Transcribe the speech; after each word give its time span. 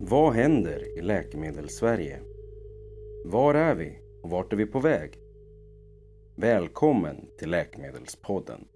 Vad 0.00 0.32
händer 0.32 0.98
i 0.98 1.02
Läkemedelssverige? 1.02 2.20
Var 3.24 3.54
är 3.54 3.74
vi 3.74 3.98
och 4.22 4.30
vart 4.30 4.52
är 4.52 4.56
vi 4.56 4.66
på 4.66 4.80
väg? 4.80 5.18
Välkommen 6.36 7.28
till 7.38 7.50
Läkemedelspodden. 7.50 8.68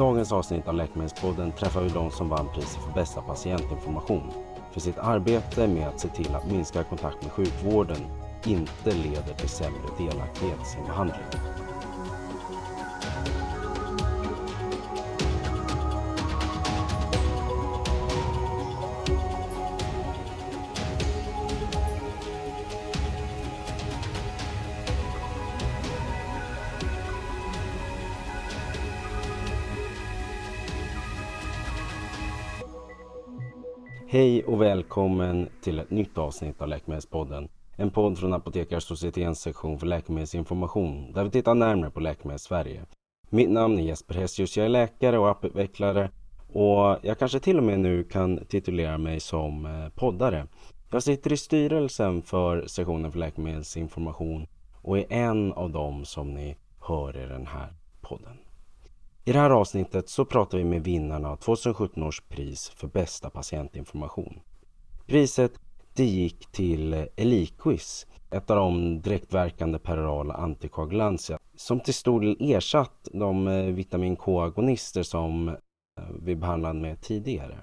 Dagens 0.00 0.32
avsnitt 0.32 0.68
av 0.68 0.74
Läkemedelspodden 0.74 1.52
träffar 1.52 1.80
vi 1.80 1.88
de 1.88 2.10
som 2.10 2.28
vann 2.28 2.48
priset 2.54 2.82
för 2.82 2.92
bästa 2.92 3.22
patientinformation 3.22 4.32
för 4.72 4.80
sitt 4.80 4.98
arbete 4.98 5.68
med 5.68 5.88
att 5.88 6.00
se 6.00 6.08
till 6.08 6.34
att 6.34 6.50
minskad 6.50 6.88
kontakt 6.88 7.22
med 7.22 7.32
sjukvården 7.32 8.06
inte 8.44 8.92
leder 8.92 9.34
till 9.34 9.48
sämre 9.48 9.80
delaktighet 9.98 10.58
i 10.62 10.64
sin 10.64 10.84
behandling. 10.86 11.69
Och 34.60 34.66
välkommen 34.66 35.48
till 35.62 35.78
ett 35.78 35.90
nytt 35.90 36.18
avsnitt 36.18 36.62
av 36.62 36.68
Läkemedelspodden. 36.68 37.48
En 37.76 37.90
podd 37.90 38.18
från 38.18 38.32
Apotekarsocietetens 38.32 39.40
sektion 39.40 39.78
för 39.78 39.86
läkemedelsinformation 39.86 41.12
där 41.12 41.24
vi 41.24 41.30
tittar 41.30 41.54
närmare 41.54 41.90
på 41.90 42.00
läkemedel 42.00 42.38
Sverige. 42.38 42.82
Mitt 43.30 43.50
namn 43.50 43.78
är 43.78 43.82
Jesper 43.82 44.14
Hessius, 44.14 44.56
jag 44.56 44.64
är 44.66 44.70
läkare 44.70 45.18
och 45.18 45.30
apputvecklare 45.30 46.10
och 46.52 46.98
jag 47.02 47.18
kanske 47.18 47.40
till 47.40 47.58
och 47.58 47.64
med 47.64 47.80
nu 47.80 48.04
kan 48.04 48.46
titulera 48.46 48.98
mig 48.98 49.20
som 49.20 49.66
eh, 49.66 49.88
poddare. 49.88 50.46
Jag 50.90 51.02
sitter 51.02 51.32
i 51.32 51.36
styrelsen 51.36 52.22
för 52.22 52.66
sektionen 52.66 53.12
för 53.12 53.18
läkemedelsinformation 53.18 54.46
och 54.82 54.98
är 54.98 55.12
en 55.12 55.52
av 55.52 55.70
dem 55.70 56.04
som 56.04 56.34
ni 56.34 56.56
hör 56.80 57.16
i 57.16 57.26
den 57.26 57.46
här 57.46 57.74
podden. 58.00 58.38
I 59.24 59.32
det 59.32 59.38
här 59.38 59.50
avsnittet 59.50 60.08
så 60.08 60.24
pratar 60.24 60.58
vi 60.58 60.64
med 60.64 60.84
vinnarna 60.84 61.30
av 61.30 61.36
2017 61.36 62.02
års 62.02 62.20
pris 62.20 62.68
för 62.68 62.86
bästa 62.86 63.30
patientinformation. 63.30 64.40
Priset 65.10 65.60
det 65.94 66.04
gick 66.04 66.46
till 66.52 66.94
eh, 66.94 67.04
Eliquis, 67.16 68.06
ett 68.30 68.50
av 68.50 68.56
de 68.56 69.00
direktverkande 69.00 69.78
perorala 69.78 70.34
antikoagulantia 70.34 71.38
som 71.56 71.80
till 71.80 71.94
stor 71.94 72.20
del 72.20 72.36
ersatt 72.40 73.08
de 73.12 73.48
eh, 73.48 73.64
vitamin 73.64 74.16
K-agonister 74.16 75.02
som 75.02 75.48
eh, 75.48 75.54
vi 76.22 76.36
behandlade 76.36 76.80
med 76.80 77.00
tidigare. 77.00 77.58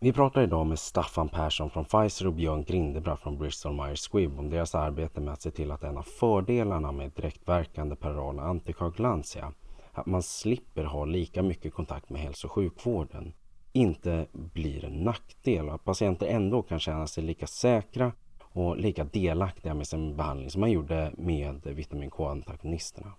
Vi 0.00 0.12
pratar 0.12 0.42
idag 0.42 0.66
med 0.66 0.78
Staffan 0.78 1.28
Persson 1.28 1.70
från 1.70 1.84
Pfizer 1.84 2.26
och 2.26 2.34
Björn 2.34 2.64
Grindebra 2.64 3.16
från 3.16 3.38
Bristol 3.38 3.72
Myers 3.72 4.00
Squibb 4.00 4.38
om 4.38 4.50
deras 4.50 4.74
arbete 4.74 5.20
med 5.20 5.32
att 5.32 5.42
se 5.42 5.50
till 5.50 5.70
att 5.70 5.84
en 5.84 5.98
av 5.98 6.02
fördelarna 6.02 6.92
med 6.92 7.12
direktverkande 7.16 7.96
perorala 7.96 8.42
antikoagulantia 8.42 9.52
att 9.92 10.06
man 10.06 10.22
slipper 10.22 10.84
ha 10.84 11.04
lika 11.04 11.42
mycket 11.42 11.74
kontakt 11.74 12.10
med 12.10 12.20
hälso 12.20 12.46
och 12.46 12.52
sjukvården 12.52 13.32
inte 13.78 14.26
blir 14.32 14.84
en 14.84 14.92
nackdel 14.92 15.68
och 15.68 15.74
att 15.74 15.84
patienter 15.84 16.26
ändå 16.26 16.62
kan 16.62 16.80
känna 16.80 17.06
sig 17.06 17.24
lika 17.24 17.46
säkra 17.46 18.12
och 18.40 18.76
lika 18.76 19.04
delaktiga 19.04 19.74
med 19.74 19.86
sin 19.86 20.16
behandling 20.16 20.50
som 20.50 20.60
man 20.60 20.70
gjorde 20.70 21.12
med 21.16 21.60
vitamin 21.64 22.10
K-antagonisterna. 22.10 23.12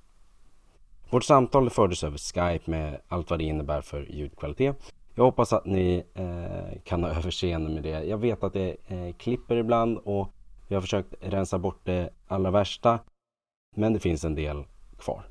Vårt 1.09 1.23
samtal 1.23 1.69
fördes 1.69 2.03
över 2.03 2.17
Skype 2.17 2.71
med 2.71 3.01
allt 3.07 3.29
vad 3.29 3.39
det 3.39 3.45
innebär 3.45 3.81
för 3.81 4.05
ljudkvalitet. 4.09 4.93
Jag 5.15 5.23
hoppas 5.23 5.53
att 5.53 5.65
ni 5.65 6.03
eh, 6.13 6.81
kan 6.83 7.03
ha 7.03 7.09
överseende 7.17 7.69
med 7.69 7.83
det. 7.83 8.03
Jag 8.03 8.17
vet 8.17 8.43
att 8.43 8.53
det 8.53 8.77
eh, 8.87 9.15
klipper 9.17 9.55
ibland 9.55 9.97
och 9.97 10.27
vi 10.67 10.75
har 10.75 10.81
försökt 10.81 11.13
rensa 11.21 11.59
bort 11.59 11.79
det 11.83 12.09
allra 12.27 12.51
värsta. 12.51 12.99
Men 13.75 13.93
det 13.93 13.99
finns 13.99 14.25
en 14.25 14.35
del 14.35 14.63
kvar. 14.97 15.23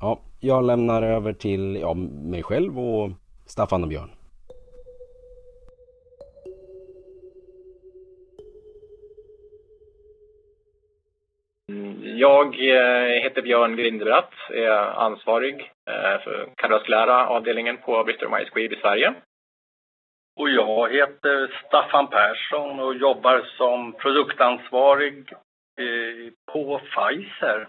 Ja, 0.00 0.20
jag 0.40 0.64
lämnar 0.64 1.02
över 1.02 1.32
till 1.32 1.76
ja, 1.76 1.94
mig 1.94 2.42
själv 2.42 2.78
och 2.78 3.10
Staffan 3.46 3.82
och 3.82 3.88
Björn. 3.88 4.10
Jag 12.02 12.46
eh, 12.46 13.22
heter 13.22 13.42
Björn 13.42 13.76
Grindebratt, 13.76 14.32
är 14.50 15.00
ansvarig 15.06 15.72
eh, 15.90 16.22
för 16.24 16.48
kardiovaskulära 16.56 17.28
avdelningen 17.28 17.76
på 17.76 18.04
Bristol 18.04 18.30
Myers 18.30 18.48
Squibb 18.48 18.72
i 18.72 18.76
Sverige. 18.76 19.14
Och 20.40 20.50
jag 20.50 20.92
heter 20.92 21.60
Staffan 21.66 22.06
Persson 22.06 22.80
och 22.80 22.94
jobbar 22.94 23.44
som 23.58 23.92
produktansvarig 23.92 25.32
eh, 25.80 26.32
på 26.52 26.78
Pfizer. 26.78 27.68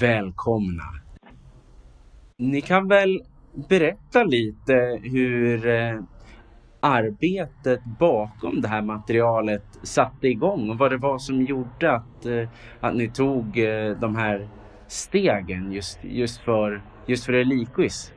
Välkomna! 0.00 0.82
Ni 2.38 2.60
kan 2.60 2.88
väl 2.88 3.20
berätta 3.68 4.24
lite 4.24 5.00
hur 5.02 5.66
arbetet 6.80 7.80
bakom 7.98 8.60
det 8.60 8.68
här 8.68 8.82
materialet 8.82 9.64
satte 9.82 10.28
igång 10.28 10.70
och 10.70 10.78
vad 10.78 10.90
det 10.90 10.96
var 10.96 11.18
som 11.18 11.42
gjorde 11.42 11.92
att, 11.92 12.26
eh, 12.26 12.48
att 12.80 12.94
ni 12.94 13.10
tog 13.10 13.58
eh, 13.58 13.90
de 13.90 14.16
här 14.16 14.48
stegen 14.86 15.72
just, 15.72 16.04
just 16.04 16.40
för, 16.40 16.82
just 17.06 17.26
för 17.26 17.32
Eliquis? 17.32 18.12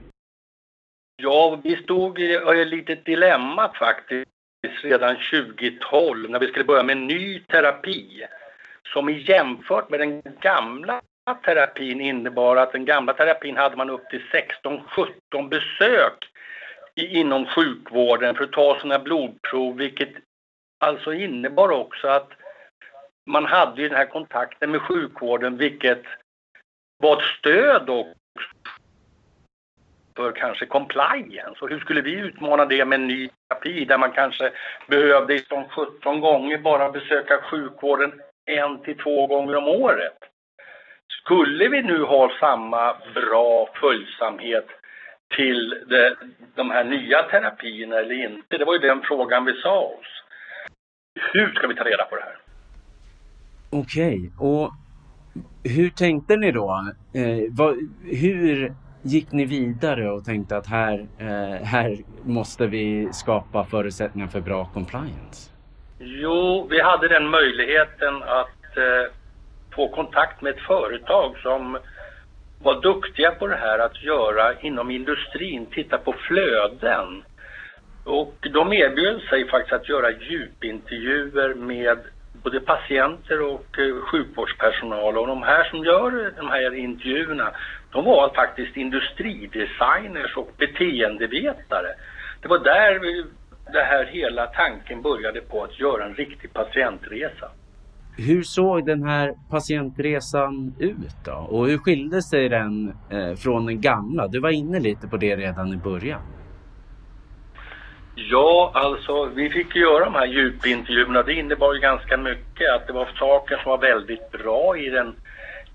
Ja, 1.24 1.60
vi 1.64 1.76
stod 1.76 2.20
i 2.20 2.34
ett 2.34 2.68
litet 2.68 3.06
dilemma 3.06 3.72
faktiskt 3.80 4.32
redan 4.84 5.16
2012 5.32 6.30
när 6.30 6.40
vi 6.40 6.48
skulle 6.48 6.66
börja 6.66 6.84
med 6.84 6.98
en 6.98 7.08
ny 7.08 7.40
terapi 7.40 8.26
som 8.94 9.10
jämfört 9.10 9.90
med 9.90 10.00
den 10.00 10.22
gamla 10.42 11.02
terapin 11.46 12.02
innebar 12.02 12.58
att 12.58 12.72
den 12.72 12.86
gamla 12.86 13.14
terapin 13.14 13.58
hade 13.58 13.76
man 13.76 13.90
upp 13.90 14.10
till 14.10 14.22
16-17 15.34 15.50
besök 15.50 16.32
inom 16.96 17.46
sjukvården 17.46 18.36
för 18.36 18.44
att 18.44 18.52
ta 18.52 18.80
sina 18.80 19.00
blodprov, 19.00 19.78
vilket 19.78 20.10
alltså 20.80 21.14
innebar 21.14 21.70
också 21.70 22.08
att 22.08 22.30
man 23.26 23.46
hade 23.46 23.88
den 23.88 23.98
här 23.98 24.06
kontakten 24.06 24.72
med 24.72 24.82
sjukvården, 24.82 25.58
vilket 25.58 26.04
var 26.98 27.18
ett 27.18 27.24
stöd 27.40 27.90
också 27.90 28.16
för 30.16 30.32
kanske 30.32 30.66
compliance. 30.66 31.62
Och 31.62 31.70
hur 31.70 31.80
skulle 31.80 32.02
vi 32.02 32.12
utmana 32.12 32.66
det 32.66 32.86
med 32.86 33.00
en 33.00 33.08
ny 33.08 33.30
terapi 33.30 33.86
där 33.86 33.98
man 33.98 34.12
kanske 34.12 34.52
behövde 34.88 35.40
som 35.40 35.70
17 35.70 36.20
gånger 36.20 36.58
bara 36.58 36.92
besöka 36.92 37.42
sjukvården 37.42 38.22
en 38.46 38.82
till 38.82 38.98
två 38.98 39.28
gånger 39.28 39.56
om 39.56 39.68
året? 39.68 40.18
Skulle 41.22 41.70
vi 41.70 41.82
nu 41.82 42.04
ha 42.04 42.32
samma 42.40 42.96
bra 43.14 43.70
följsamhet 43.74 44.68
till 45.36 45.70
det, 45.88 46.16
de 46.56 46.70
här 46.70 46.84
nya 46.84 47.24
terapierna 47.24 47.96
eller 47.96 48.26
inte? 48.26 48.58
Det 48.58 48.66
var 48.66 48.74
ju 48.74 48.80
den 48.80 49.02
frågan 49.02 49.46
vi 49.46 49.54
sa 49.62 49.80
oss. 49.80 50.24
Hur 51.34 51.54
ska 51.54 51.68
vi 51.68 51.76
ta 51.76 51.84
reda 51.84 52.04
på 52.04 52.16
det 52.16 52.22
här? 52.22 52.38
Okej, 53.70 54.32
okay. 54.38 54.48
och 54.48 54.72
hur 55.64 55.90
tänkte 55.90 56.36
ni 56.36 56.52
då? 56.52 56.86
Eh, 57.16 57.52
vad, 57.52 57.76
hur 58.04 58.74
gick 59.02 59.32
ni 59.32 59.46
vidare 59.46 60.12
och 60.12 60.26
tänkte 60.26 60.58
att 60.58 60.68
här, 60.68 61.08
eh, 61.20 61.66
här 61.66 61.98
måste 62.24 62.68
vi 62.68 63.10
skapa 63.12 63.64
förutsättningar 63.64 64.28
för 64.28 64.42
bra 64.42 64.66
compliance? 64.74 65.52
Jo, 66.00 66.68
vi 66.70 66.82
hade 66.82 67.08
den 67.08 67.28
möjligheten 67.30 68.24
att 68.24 68.78
eh, 68.78 69.14
få 69.76 69.90
kontakt 69.90 70.42
med 70.42 70.54
ett 70.54 70.68
företag 70.68 71.38
som 71.38 71.78
var 72.64 72.82
duktiga 72.82 73.32
på 73.32 73.48
det 73.48 73.56
här 73.56 73.80
att 73.80 74.04
göra 74.04 74.54
inom 74.62 74.92
industrin, 74.92 75.66
titta 75.66 75.98
på 75.98 76.14
flöden. 76.14 77.24
Och 78.04 78.36
de 78.54 78.74
erbjöd 78.74 79.22
sig 79.22 79.48
faktiskt 79.48 79.74
att 79.74 79.90
göra 79.90 80.12
djupintervjuer 80.12 81.54
med 81.54 82.00
både 82.44 82.60
patienter 82.60 83.42
och 83.42 83.80
eh, 83.80 83.96
sjukvårdspersonal. 84.02 85.18
Och 85.18 85.28
de 85.28 85.44
här 85.44 85.64
som 85.64 85.86
gör 85.86 86.34
de 86.38 86.50
här 86.50 86.76
intervjuerna, 86.76 87.52
de 87.92 88.06
var 88.06 88.30
faktiskt 88.36 88.78
industridesigners 88.78 90.38
och 90.38 90.52
beteendevetare. 90.58 91.88
Det 92.42 92.48
var 92.48 92.60
där 92.60 93.00
vi, 93.00 93.26
det 93.74 93.84
här 93.84 94.06
hela 94.06 94.48
tanken 94.48 95.02
började 95.02 95.42
på 95.42 95.64
att 95.64 95.80
göra 95.80 96.06
en 96.06 96.16
riktig 96.16 96.54
patientresa. 96.54 97.52
Hur 98.18 98.44
såg 98.44 98.86
den 98.86 99.04
här 99.04 99.34
patientresan 99.50 100.76
ut 100.80 101.26
då? 101.26 101.32
Och 101.32 101.68
hur 101.68 101.78
skilde 101.78 102.22
sig 102.22 102.50
den 102.50 102.94
eh, 103.10 103.36
från 103.36 103.66
den 103.66 103.82
gamla? 103.82 104.28
Du 104.28 104.40
var 104.40 104.50
inne 104.50 104.80
lite 104.80 105.08
på 105.08 105.18
det 105.18 105.36
redan 105.36 105.74
i 105.74 105.78
början. 105.78 106.22
Ja, 108.16 108.72
alltså 108.74 109.26
vi 109.26 109.50
fick 109.50 109.76
göra 109.76 110.06
de 110.06 110.14
här 110.14 110.26
djupintervjuerna. 110.26 111.24
Det 111.24 111.34
innebar 111.34 111.74
ju 111.74 111.80
ganska 111.80 112.18
mycket 112.18 112.76
att 112.76 112.88
det 112.88 112.94
var 112.94 113.06
saker 113.20 113.58
som 113.58 113.70
var 113.70 113.78
väldigt 113.78 114.32
bra 114.32 114.78
i 114.78 114.90
den, 114.90 115.16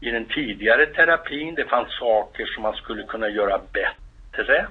i 0.00 0.10
den 0.10 0.24
tidigare 0.24 0.86
terapin. 0.86 1.54
Det 1.54 1.64
fanns 1.64 1.98
saker 1.98 2.46
som 2.46 2.62
man 2.62 2.74
skulle 2.74 3.02
kunna 3.02 3.28
göra 3.28 3.60
bättre 3.72 4.66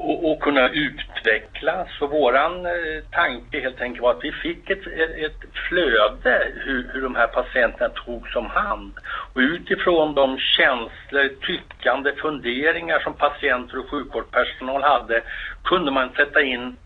och, 0.00 0.30
och 0.30 0.40
kunna 0.40 0.68
utveckla. 0.68 1.86
Så 1.98 2.06
våran 2.06 2.66
eh, 2.66 2.72
tanke 3.10 3.60
helt 3.60 3.80
enkelt 3.80 4.02
var 4.02 4.10
att 4.10 4.24
vi 4.24 4.32
fick 4.32 4.70
ett, 4.70 4.86
ett 5.26 5.40
flöde 5.68 6.48
hur, 6.54 6.90
hur 6.92 7.02
de 7.02 7.14
här 7.14 7.26
patienterna 7.26 7.88
togs 7.88 8.36
om 8.36 8.46
hand. 8.46 8.92
Och 9.32 9.40
utifrån 9.40 10.14
de 10.14 10.38
känslor, 10.38 11.28
tyckande, 11.46 12.12
funderingar 12.12 13.00
som 13.00 13.12
patienter 13.12 13.78
och 13.78 13.90
sjukvårdspersonal 13.90 14.82
hade 14.82 15.22
kunde 15.64 15.90
man 15.90 16.10
sätta 16.16 16.42
in 16.42 16.76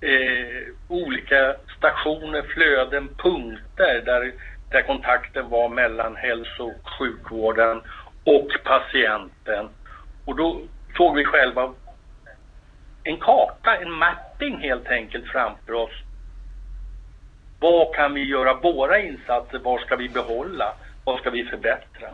eh, 0.00 0.72
olika 0.88 1.54
stationer, 1.76 2.42
flöden, 2.42 3.08
punkter 3.08 4.02
där, 4.04 4.32
där 4.70 4.82
kontakten 4.82 5.48
var 5.48 5.68
mellan 5.68 6.16
hälso 6.16 6.62
och 6.64 6.88
sjukvården 6.98 7.82
och 8.24 8.48
patienten. 8.64 9.68
Och 10.24 10.36
då 10.36 10.60
såg 10.96 11.16
vi 11.16 11.24
själva 11.24 11.74
en 13.04 13.16
karta, 13.16 13.76
en 13.76 13.92
mapping 13.92 14.58
helt 14.58 14.86
enkelt 14.86 15.24
framför 15.26 15.72
oss. 15.72 15.90
Vad 17.60 17.94
kan 17.94 18.14
vi 18.14 18.24
göra 18.24 18.54
våra 18.54 18.98
insatser? 18.98 19.60
Vad 19.64 19.80
ska 19.80 19.96
vi 19.96 20.08
behålla? 20.08 20.74
Vad 21.04 21.20
ska 21.20 21.30
vi 21.30 21.44
förbättra? 21.44 22.08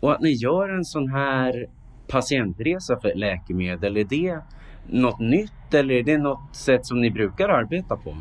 Och 0.00 0.12
att 0.12 0.20
ni 0.20 0.30
gör 0.30 0.68
en 0.68 0.84
sån 0.84 1.08
här 1.08 1.66
patientresa 2.08 3.00
för 3.00 3.14
läkemedel, 3.14 3.96
är 3.96 4.04
det 4.04 4.40
något 4.86 5.20
nytt 5.20 5.74
eller 5.74 5.94
är 5.94 6.02
det 6.02 6.18
något 6.18 6.56
sätt 6.56 6.86
som 6.86 7.00
ni 7.00 7.10
brukar 7.10 7.48
arbeta 7.48 7.96
på? 7.96 8.16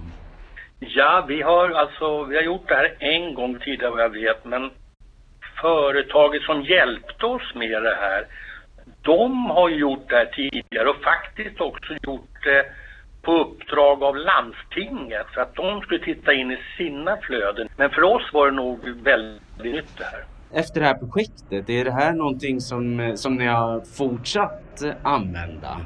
Ja, 0.80 1.26
vi 1.28 1.42
har 1.42 1.70
alltså, 1.70 2.24
vi 2.24 2.36
har 2.36 2.44
gjort 2.44 2.68
det 2.68 2.76
här 2.76 2.96
en 3.00 3.34
gång 3.34 3.60
tidigare 3.60 3.92
vad 3.92 4.02
jag 4.02 4.10
vet, 4.10 4.46
men 4.46 4.72
företaget 5.62 6.42
som 6.42 6.64
hjälpte 6.64 7.26
oss 7.26 7.56
med 7.56 7.84
det 7.84 7.98
här, 8.02 8.28
de 9.08 9.46
har 9.46 9.70
gjort 9.70 10.10
det 10.10 10.16
här 10.16 10.26
tidigare 10.26 10.90
och 10.90 11.02
faktiskt 11.04 11.62
också 11.62 11.94
gjort 12.02 12.44
det 12.44 12.66
på 13.22 13.32
uppdrag 13.38 14.04
av 14.04 14.16
landstinget 14.16 15.28
för 15.34 15.42
att 15.42 15.56
de 15.56 15.82
skulle 15.82 16.00
titta 16.00 16.34
in 16.34 16.52
i 16.52 16.58
sina 16.78 17.18
flöden. 17.18 17.68
Men 17.78 17.90
för 17.90 18.04
oss 18.04 18.34
var 18.34 18.46
det 18.46 18.56
nog 18.56 18.80
väldigt 19.04 19.64
nytt 19.64 19.98
det 19.98 20.04
här. 20.04 20.24
Efter 20.54 20.80
det 20.80 20.88
här 20.88 20.94
projektet, 20.94 21.70
är 21.70 21.86
det 21.86 21.92
här 21.92 22.14
någonting 22.14 22.62
som, 22.62 23.14
som 23.18 23.36
ni 23.36 23.46
har 23.46 23.82
fortsatt 23.98 24.84
använda? 25.04 25.78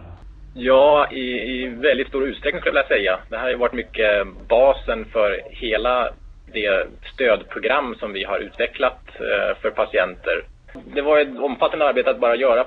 Ja, 0.54 1.12
i, 1.12 1.26
i 1.52 1.68
väldigt 1.68 2.08
stor 2.08 2.28
utsträckning 2.28 2.62
skulle 2.62 2.80
jag 2.80 2.90
vilja 2.90 2.98
säga. 2.98 3.20
Det 3.30 3.36
här 3.38 3.44
har 3.44 3.50
ju 3.50 3.58
varit 3.58 3.74
mycket 3.74 4.28
basen 4.48 5.06
för 5.06 5.42
hela 5.50 6.10
det 6.54 6.88
stödprogram 7.14 7.96
som 8.00 8.14
vi 8.14 8.24
har 8.24 8.40
utvecklat 8.40 9.02
eh, 9.16 9.62
för 9.62 9.70
patienter 9.70 10.44
det 10.74 11.02
var 11.02 11.20
ett 11.20 11.40
omfattande 11.40 11.86
arbete 11.86 12.10
att 12.10 12.20
bara 12.20 12.36
göra 12.36 12.64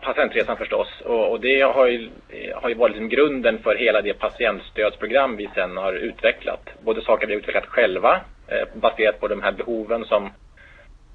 patientresan 0.00 0.56
förstås 0.56 0.88
och, 1.04 1.30
och 1.30 1.40
det 1.40 1.60
har 1.60 1.86
ju, 1.86 2.10
har 2.54 2.68
ju 2.68 2.74
varit 2.74 2.92
liksom 2.92 3.08
grunden 3.08 3.58
för 3.58 3.74
hela 3.74 4.02
det 4.02 4.14
patientstödsprogram 4.14 5.36
vi 5.36 5.48
sen 5.54 5.76
har 5.76 5.92
utvecklat. 5.92 6.60
Både 6.84 7.00
saker 7.00 7.26
vi 7.26 7.32
har 7.32 7.40
utvecklat 7.40 7.66
själva 7.66 8.20
eh, 8.48 8.68
baserat 8.80 9.20
på 9.20 9.28
de 9.28 9.42
här 9.42 9.52
behoven 9.52 10.04
som, 10.04 10.30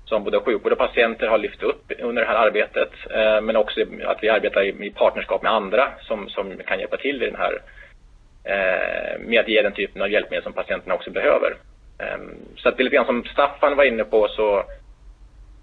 som 0.06 0.24
både 0.24 0.40
sjukvård 0.40 0.72
och 0.72 0.78
patienter 0.78 1.28
har 1.28 1.38
lyft 1.38 1.64
upp 1.64 1.92
under 2.00 2.22
det 2.22 2.28
här 2.28 2.48
arbetet 2.48 2.92
eh, 3.10 3.42
men 3.42 3.56
också 3.56 3.82
att 4.06 4.24
vi 4.24 4.30
arbetar 4.30 4.64
i, 4.64 4.86
i 4.88 4.90
partnerskap 4.90 5.44
med 5.44 5.52
andra 5.52 5.88
som, 6.02 6.30
som 6.30 6.58
kan 6.58 6.80
hjälpa 6.80 6.98
till 6.98 7.24
i 7.24 7.26
den 7.26 7.40
här 7.40 7.62
eh, 8.44 9.20
med 9.20 9.40
att 9.40 9.48
ge 9.48 9.62
den 9.62 9.74
typen 9.74 10.02
av 10.02 10.12
hjälpmedel 10.12 10.44
som 10.44 10.54
patienterna 10.54 10.96
också 10.96 11.12
behöver. 11.12 11.56
Ehm, 12.02 12.36
så 12.58 12.70
att 12.70 12.78
det 12.78 12.82
är 12.82 12.84
lite 12.84 12.96
grann 12.96 13.06
som 13.06 13.24
Staffan 13.24 13.76
var 13.76 13.84
inne 13.84 14.04
på 14.04 14.28
så 14.28 14.64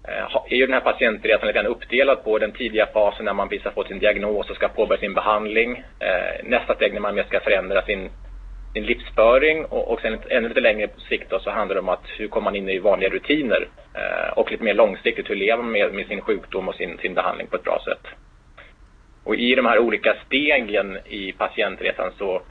Eh, 0.07 0.35
är 0.49 0.55
ju 0.55 0.65
den 0.65 0.73
här 0.73 0.91
patientresan 0.91 1.47
lite 1.47 1.59
grann 1.59 1.71
uppdelad 1.71 2.23
på 2.23 2.39
den 2.39 2.51
tidiga 2.51 2.85
fasen 2.85 3.25
när 3.25 3.33
man 3.33 3.49
precis 3.49 3.65
har 3.65 3.71
fått 3.71 3.87
sin 3.87 3.99
diagnos 3.99 4.49
och 4.49 4.55
ska 4.55 4.67
påbörja 4.67 4.99
sin 4.99 5.13
behandling. 5.13 5.83
Eh, 5.99 6.43
nästa 6.43 6.75
steg 6.75 6.93
när 6.93 6.99
man 6.99 7.15
mer 7.15 7.23
ska 7.23 7.39
förändra 7.39 7.81
sin, 7.81 8.09
sin 8.73 8.85
livsföring 8.85 9.65
och, 9.65 9.91
och 9.91 10.01
sen 10.01 10.19
ännu 10.29 10.47
lite 10.47 10.61
längre 10.61 10.87
på 10.87 10.99
sikt 10.99 11.29
då, 11.29 11.39
så 11.39 11.51
handlar 11.51 11.75
det 11.75 11.81
om 11.81 11.89
att 11.89 12.05
hur 12.17 12.27
kommer 12.27 12.43
man 12.43 12.55
in 12.55 12.69
i 12.69 12.79
vanliga 12.79 13.09
rutiner 13.09 13.67
eh, 13.93 14.37
och 14.37 14.51
lite 14.51 14.63
mer 14.63 14.73
långsiktigt 14.73 15.29
hur 15.29 15.35
lever 15.35 15.63
man 15.63 15.71
med, 15.71 15.93
med 15.93 16.07
sin 16.07 16.21
sjukdom 16.21 16.67
och 16.67 16.75
sin, 16.75 16.97
sin 16.97 17.13
behandling 17.13 17.47
på 17.47 17.55
ett 17.55 17.63
bra 17.63 17.81
sätt. 17.85 18.07
Och 19.23 19.35
i 19.35 19.55
de 19.55 19.65
här 19.65 19.79
olika 19.79 20.15
stegen 20.25 20.97
i 21.05 21.31
patientresan 21.31 22.11
så 22.17 22.41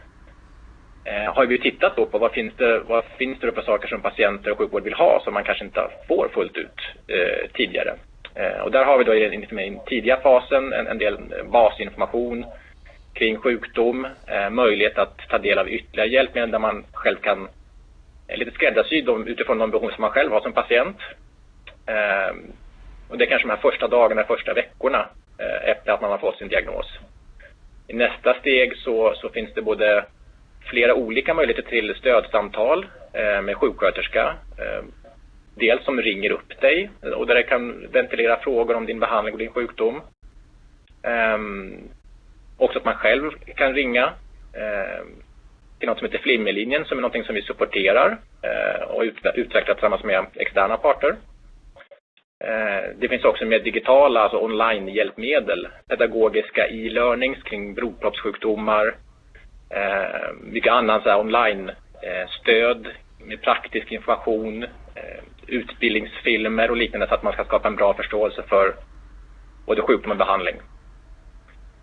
eh, 1.08 1.34
har 1.34 1.46
vi 1.46 1.58
tittat 1.58 1.96
då 1.96 2.06
på 2.06 2.18
vad 2.18 2.32
finns 2.32 2.54
det, 2.56 2.80
vad 2.80 3.04
finns 3.04 3.40
det 3.40 3.52
för 3.52 3.62
saker 3.62 3.88
som 3.88 4.00
patienter 4.00 4.50
och 4.50 4.58
sjukvård 4.58 4.82
vill 4.82 4.94
ha 4.94 5.20
som 5.24 5.34
man 5.34 5.44
kanske 5.44 5.64
inte 5.64 5.90
får 6.08 6.28
fullt 6.28 6.56
ut 6.56 6.80
eh, 7.08 7.50
tidigare. 7.52 7.94
Eh, 8.34 8.60
och 8.60 8.70
där 8.70 8.84
har 8.84 8.98
vi 8.98 9.04
då 9.04 9.14
i, 9.14 9.46
den 9.50 9.80
tidiga 9.86 10.16
fasen 10.16 10.72
en, 10.72 10.86
en 10.86 10.98
del 10.98 11.18
basinformation 11.52 12.44
kring 13.14 13.36
sjukdom, 13.36 14.06
eh, 14.26 14.50
möjlighet 14.50 14.98
att 14.98 15.18
ta 15.28 15.38
del 15.38 15.58
av 15.58 15.68
ytterligare 15.68 16.10
hjälpmedel 16.10 16.50
där 16.50 16.58
man 16.58 16.84
själv 16.92 17.16
kan 17.16 17.48
eh, 18.28 18.38
lite 18.38 18.50
skräddarsyd 18.50 19.08
utifrån 19.26 19.58
de 19.58 19.70
behov 19.70 19.90
som 19.90 20.02
man 20.02 20.10
själv 20.10 20.32
har 20.32 20.40
som 20.40 20.52
patient. 20.52 20.96
Eh, 21.86 22.36
och 23.08 23.18
det 23.18 23.24
är 23.24 23.28
kanske 23.28 23.48
de 23.48 23.54
här 23.54 23.70
första 23.70 23.88
dagarna, 23.88 24.24
första 24.24 24.54
veckorna 24.54 25.08
eh, 25.38 25.70
efter 25.70 25.92
att 25.92 26.00
man 26.00 26.10
har 26.10 26.18
fått 26.18 26.38
sin 26.38 26.48
diagnos. 26.48 26.98
I 27.86 27.92
nästa 27.92 28.34
steg 28.34 28.76
så, 28.76 29.14
så 29.14 29.28
finns 29.28 29.54
det 29.54 29.62
både 29.62 30.04
flera 30.68 30.94
olika 30.94 31.34
möjligheter 31.34 31.70
till 31.70 31.94
stödsamtal 31.94 32.86
eh, 33.12 33.42
med 33.42 33.56
sjuksköterska. 33.56 34.34
Eh, 34.58 34.84
dels 35.54 35.84
som 35.84 36.02
ringer 36.02 36.30
upp 36.30 36.60
dig 36.60 36.90
och 37.16 37.26
där 37.26 37.34
det 37.34 37.42
kan 37.42 37.86
ventilera 37.92 38.40
frågor 38.40 38.74
om 38.74 38.86
din 38.86 39.00
behandling 39.00 39.34
och 39.34 39.38
din 39.38 39.52
sjukdom. 39.52 40.00
Ehm, 41.02 41.88
också 42.56 42.78
att 42.78 42.84
man 42.84 42.94
själv 42.94 43.30
kan 43.56 43.74
ringa 43.74 44.04
eh, 44.52 45.04
till 45.78 45.88
något 45.88 45.98
som 45.98 46.06
heter 46.06 46.18
Flimmerlinjen 46.18 46.84
som 46.84 46.98
är 46.98 47.02
något 47.02 47.26
som 47.26 47.34
vi 47.34 47.42
supporterar 47.42 48.18
och 48.88 49.02
utvecklar 49.34 49.74
tillsammans 49.74 50.04
med 50.04 50.26
externa 50.34 50.76
parter. 50.76 51.16
Det 52.96 53.08
finns 53.08 53.24
också 53.24 53.44
mer 53.44 53.58
digitala, 53.58 54.20
alltså 54.20 54.38
online-hjälpmedel, 54.38 55.68
pedagogiska 55.88 56.68
e-learnings 56.68 57.42
kring 57.42 57.74
blodproppssjukdomar, 57.74 58.94
eh, 59.70 60.34
mycket 60.40 60.72
annan 60.72 61.02
så 61.02 61.08
här, 61.08 61.20
online-stöd 61.20 62.86
eh, 62.86 63.26
med 63.26 63.42
praktisk 63.42 63.92
information, 63.92 64.62
eh, 64.94 65.22
utbildningsfilmer 65.46 66.70
och 66.70 66.76
liknande 66.76 67.06
så 67.08 67.14
att 67.14 67.22
man 67.22 67.32
ska 67.32 67.44
skapa 67.44 67.68
en 67.68 67.76
bra 67.76 67.94
förståelse 67.94 68.42
för 68.48 68.74
både 69.66 69.82
sjukdom 69.82 70.10
och 70.10 70.16
behandling. 70.16 70.56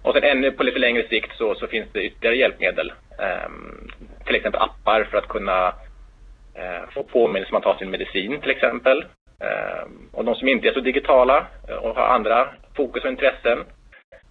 Och 0.02 0.14
sen 0.14 0.24
ännu 0.24 0.52
på 0.52 0.64
lite 0.64 0.80
längre 0.80 1.08
sikt 1.08 1.38
så, 1.38 1.56
så 1.56 1.68
finns 1.68 1.88
det 1.92 2.04
ytterligare 2.04 2.38
hjälpmedel. 2.38 2.94
Eh, 3.20 3.50
till 4.26 4.36
exempel 4.36 4.62
appar 4.62 5.04
för 5.04 5.18
att 5.18 5.28
kunna 5.28 5.68
eh, 6.56 6.90
få 6.94 7.04
påminnelse 7.04 7.52
om 7.52 7.58
att 7.58 7.64
ta 7.64 7.78
sin 7.78 7.90
medicin 7.90 8.42
till 8.42 8.52
exempel. 8.52 9.06
Eh, 9.40 9.88
och 10.12 10.26
de 10.26 10.36
som 10.36 10.48
inte 10.48 10.68
är 10.68 10.74
så 10.74 10.80
digitala 10.80 11.48
eh, 11.70 11.76
och 11.76 11.96
har 11.96 12.08
andra 12.08 12.50
fokus 12.76 13.04
och 13.04 13.10
intressen 13.10 13.64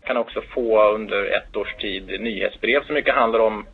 kan 0.07 0.17
också 0.17 0.43
få 0.55 0.95
under 0.95 1.25
ett 1.25 1.57
års 1.57 1.75
tid 1.75 2.21
nyhetsbrev 2.21 2.85
som 2.85 2.95
mycket 2.95 3.15
handlar 3.15 3.41
om 3.41 3.67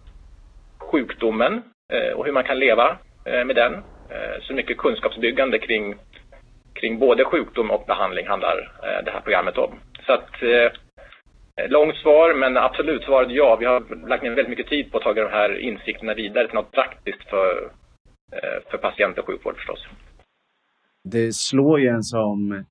sjukdomen 0.78 1.62
eh, 1.92 2.12
och 2.16 2.24
hur 2.24 2.32
man 2.32 2.44
kan 2.44 2.58
leva 2.58 2.98
eh, 3.24 3.44
med 3.44 3.56
den. 3.56 3.74
Eh, 3.74 4.42
så 4.42 4.54
mycket 4.54 4.78
kunskapsbyggande 4.78 5.58
kring, 5.58 5.94
kring 6.74 6.98
både 6.98 7.24
sjukdom 7.24 7.70
och 7.70 7.84
behandling 7.86 8.26
handlar 8.26 8.72
det 9.04 9.10
här 9.10 9.20
programmet 9.20 9.58
om. 9.58 9.78
Så 10.06 10.12
att, 10.12 10.30
långt 11.68 11.96
svar, 11.96 12.34
men 12.34 12.56
absolut 12.56 13.02
svaret 13.02 13.30
ja. 13.30 13.56
Vi 13.56 13.66
har 13.66 14.08
lagt 14.08 14.22
ner 14.22 14.30
väldigt 14.30 14.48
mycket 14.48 14.68
tid 14.68 14.92
på 14.92 14.98
att 14.98 15.04
ta 15.04 15.12
de 15.12 15.30
här 15.30 15.58
insikterna 15.58 16.14
vidare 16.14 16.46
till 16.46 16.54
något 16.54 16.72
praktiskt 16.72 17.30
för, 17.30 17.70
för 18.70 18.78
patient 18.78 19.18
och 19.18 19.26
sjukvård 19.26 19.56
förstås. 19.56 19.86
Det 21.04 21.34
slår 21.34 21.80
ju 21.80 21.88
en 21.88 22.02
som 22.02 22.64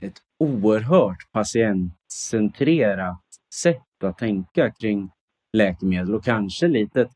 ett 0.00 0.18
oerhört 0.38 1.32
patientcentrerat 1.32 3.20
sätt 3.54 4.04
att 4.04 4.18
tänka 4.18 4.70
kring 4.70 5.10
läkemedel 5.56 6.14
och 6.14 6.24
kanske 6.24 6.68
lite 6.68 7.00
ett 7.00 7.12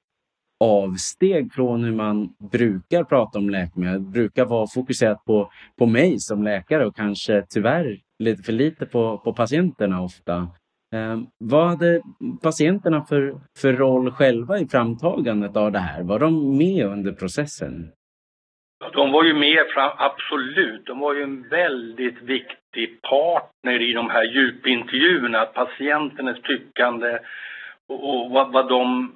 avsteg 0.65 1.53
från 1.53 1.85
hur 1.85 1.95
man 1.95 2.35
brukar 2.51 3.05
prata 3.05 3.39
om 3.39 3.51
läkemedel. 3.51 4.05
Det 4.05 4.11
brukar 4.11 4.45
vara 4.45 4.67
fokuserat 4.67 5.25
på, 5.25 5.51
på 5.79 5.87
mig 5.87 6.19
som 6.19 6.43
läkare 6.43 6.87
och 6.87 6.97
kanske 6.97 7.47
tyvärr 7.49 8.01
lite 8.19 8.43
för 8.43 8.53
lite 8.53 8.87
på, 8.87 9.19
på 9.19 9.33
patienterna 9.33 10.03
ofta. 10.03 10.51
Eh, 10.95 11.21
vad 11.39 11.69
hade 11.69 12.03
patienterna 12.43 13.05
för, 13.05 13.41
för 13.59 13.73
roll 13.73 14.11
själva 14.11 14.59
i 14.59 14.69
framtagandet 14.69 15.57
av 15.57 15.73
det 15.73 15.79
här? 15.79 16.03
Var 16.03 16.19
de 16.19 16.57
med 16.57 16.87
under 16.87 17.13
processen? 17.13 17.93
De 18.93 19.13
var 19.13 19.25
ju 19.25 19.35
med 19.35 19.67
fram, 19.75 19.91
absolut. 19.97 20.87
De 20.87 20.99
var 20.99 21.15
ju 21.15 21.23
en 21.23 21.49
väldigt 21.49 22.23
viktig 22.23 23.03
partner 23.03 23.83
i 23.83 23.93
de 23.93 24.11
här 24.11 24.25
djupintervjuerna. 24.25 25.45
Patienternas 25.47 26.43
tyckande 26.43 27.19
och, 27.89 28.11
och 28.11 28.31
vad, 28.31 28.53
vad 28.53 28.69
de 28.69 29.13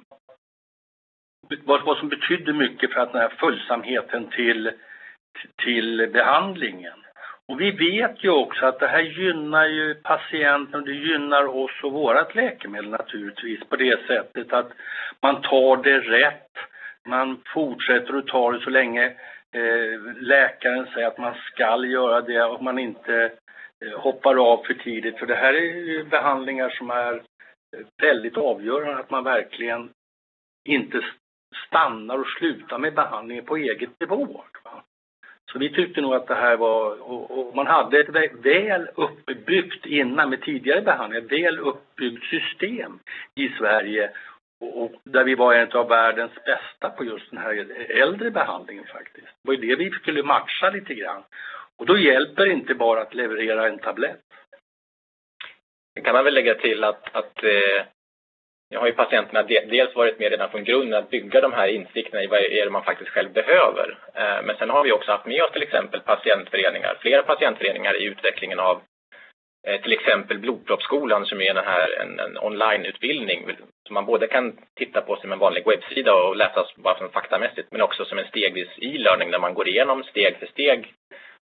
vad, 1.63 1.83
vad 1.83 1.97
som 1.97 2.09
betydde 2.09 2.53
mycket 2.53 2.93
för 2.93 2.99
att 2.99 3.11
den 3.11 3.21
här 3.21 3.33
följsamheten 3.39 4.27
till, 4.27 4.71
till 5.63 6.09
behandlingen. 6.13 7.03
Och 7.47 7.61
vi 7.61 7.71
vet 7.71 8.23
ju 8.23 8.29
också 8.29 8.65
att 8.65 8.79
det 8.79 8.87
här 8.87 9.01
gynnar 9.01 9.65
ju 9.65 9.95
patienten 9.95 10.79
och 10.79 10.85
det 10.85 10.93
gynnar 10.93 11.55
oss 11.55 11.83
och 11.83 11.91
vårat 11.91 12.35
läkemedel 12.35 12.89
naturligtvis 12.89 13.59
på 13.69 13.75
det 13.75 14.07
sättet 14.07 14.53
att 14.53 14.71
man 15.21 15.41
tar 15.41 15.83
det 15.83 15.99
rätt, 15.99 16.51
man 17.05 17.41
fortsätter 17.53 18.13
att 18.13 18.27
ta 18.27 18.51
det 18.51 18.59
så 18.59 18.69
länge 18.69 19.13
eh, 19.53 20.15
läkaren 20.15 20.87
säger 20.93 21.07
att 21.07 21.17
man 21.17 21.35
ska 21.51 21.85
göra 21.85 22.21
det 22.21 22.43
och 22.43 22.63
man 22.63 22.79
inte 22.79 23.31
eh, 23.85 23.99
hoppar 23.99 24.51
av 24.51 24.63
för 24.63 24.73
tidigt. 24.73 25.19
För 25.19 25.25
det 25.25 25.35
här 25.35 25.53
är 25.53 25.59
ju 25.59 26.03
behandlingar 26.03 26.69
som 26.69 26.89
är 26.89 27.13
eh, 27.13 27.85
väldigt 28.01 28.37
avgörande 28.37 28.99
att 28.99 29.09
man 29.09 29.23
verkligen 29.23 29.89
inte 30.69 31.01
stannar 31.67 32.17
och 32.17 32.27
slutar 32.27 32.77
med 32.77 32.93
behandlingen 32.93 33.45
på 33.45 33.57
eget 33.57 33.99
bevåg. 33.99 34.45
Så 35.51 35.59
vi 35.59 35.69
tyckte 35.69 36.01
nog 36.01 36.13
att 36.13 36.27
det 36.27 36.35
här 36.35 36.57
var, 36.57 37.01
och, 37.01 37.31
och 37.31 37.55
man 37.55 37.67
hade 37.67 37.99
ett 37.99 38.35
väl 38.45 38.89
uppbyggt 38.95 39.85
innan 39.85 40.29
med 40.29 40.41
tidigare 40.41 40.81
behandlingar, 40.81 41.27
väl 41.27 41.59
uppbyggt 41.59 42.23
system 42.23 42.99
i 43.35 43.49
Sverige 43.49 44.11
och, 44.63 44.91
där 45.03 45.23
vi 45.23 45.35
var 45.35 45.53
en 45.53 45.71
av 45.71 45.89
världens 45.89 46.31
bästa 46.45 46.89
på 46.89 47.03
just 47.03 47.29
den 47.31 47.39
här 47.39 47.65
äldre 47.89 48.31
behandlingen 48.31 48.85
faktiskt. 48.85 49.27
Det 49.27 49.47
var 49.47 49.53
ju 49.53 49.67
det 49.67 49.75
vi 49.75 49.91
skulle 49.91 50.23
matcha 50.23 50.69
lite 50.69 50.93
grann. 50.93 51.23
Och 51.77 51.85
då 51.85 51.97
hjälper 51.97 52.45
det 52.45 52.53
inte 52.53 52.75
bara 52.75 53.01
att 53.01 53.13
leverera 53.13 53.67
en 53.67 53.79
tablett. 53.79 54.21
Det 55.95 56.01
kan 56.01 56.13
man 56.13 56.23
väl 56.23 56.33
lägga 56.33 56.55
till 56.55 56.83
att, 56.83 57.15
att 57.15 57.43
eh, 57.43 57.85
jag 58.69 58.79
har 58.79 58.87
ju 58.87 58.93
patienterna 58.93 59.43
dels 59.43 59.95
varit 59.95 60.19
med 60.19 60.31
redan 60.31 60.49
från 60.49 60.63
grunden 60.63 60.99
att 60.99 61.09
bygga 61.09 61.41
de 61.41 61.53
här 61.53 61.67
insikterna 61.67 62.23
i 62.23 62.27
vad 62.27 62.39
är 62.39 62.65
det 62.65 62.71
man 62.71 62.83
faktiskt 62.83 63.09
själv 63.09 63.33
behöver. 63.33 63.97
Eh, 64.13 64.45
men 64.45 64.55
sen 64.55 64.69
har 64.69 64.83
vi 64.83 64.91
också 64.91 65.11
haft 65.11 65.25
med 65.25 65.43
oss 65.43 65.51
till 65.51 65.63
exempel 65.63 65.99
patientföreningar, 65.99 66.97
flera 67.01 67.23
patientföreningar 67.23 68.01
i 68.01 68.05
utvecklingen 68.05 68.59
av 68.59 68.81
eh, 69.67 69.81
till 69.81 69.93
exempel 69.93 70.39
Blodproppsskolan 70.39 71.25
som 71.25 71.41
är 71.41 71.53
den 71.53 71.65
här, 71.65 72.01
en, 72.01 72.19
en 72.19 72.37
onlineutbildning 72.37 73.45
som 73.87 73.93
man 73.93 74.05
både 74.05 74.27
kan 74.27 74.57
titta 74.75 75.01
på 75.01 75.15
som 75.15 75.31
en 75.31 75.39
vanlig 75.39 75.63
webbsida 75.67 76.13
och 76.13 76.35
läsa 76.35 76.65
bara 76.75 76.97
från 76.97 77.11
faktamässigt 77.11 77.67
men 77.71 77.81
också 77.81 78.05
som 78.05 78.17
en 78.17 78.27
stegvis 78.27 78.69
e-learning 78.77 79.31
där 79.31 79.39
man 79.39 79.53
går 79.53 79.67
igenom 79.67 80.03
steg 80.03 80.37
för 80.37 80.45
steg 80.45 80.93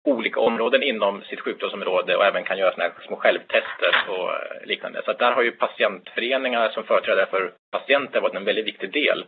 olika 0.07 0.39
områden 0.39 0.83
inom 0.83 1.21
sitt 1.21 1.39
sjukdomsområde 1.39 2.15
och 2.15 2.25
även 2.25 2.43
kan 2.43 2.57
göra 2.57 2.71
såna 2.71 2.83
här 2.83 2.93
små 3.07 3.15
självtester 3.15 3.93
och 4.09 4.29
liknande. 4.67 5.01
Så 5.05 5.13
där 5.13 5.31
har 5.31 5.43
ju 5.43 5.51
patientföreningar 5.51 6.69
som 6.69 6.83
företrädare 6.83 7.25
för 7.29 7.53
patienter 7.71 8.21
varit 8.21 8.35
en 8.35 8.45
väldigt 8.45 8.65
viktig 8.65 8.91
del 8.91 9.25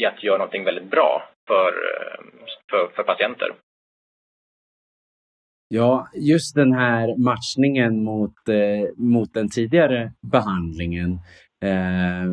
i 0.00 0.06
att 0.06 0.22
göra 0.22 0.38
någonting 0.38 0.64
väldigt 0.64 0.90
bra 0.90 1.28
för, 1.48 1.72
för, 2.70 2.88
för 2.96 3.02
patienter. 3.02 3.48
Ja, 5.68 6.08
just 6.14 6.54
den 6.54 6.72
här 6.72 7.24
matchningen 7.24 8.04
mot, 8.04 8.48
eh, 8.48 8.88
mot 8.96 9.34
den 9.34 9.48
tidigare 9.48 10.12
behandlingen. 10.32 11.18
Eh, 11.62 12.32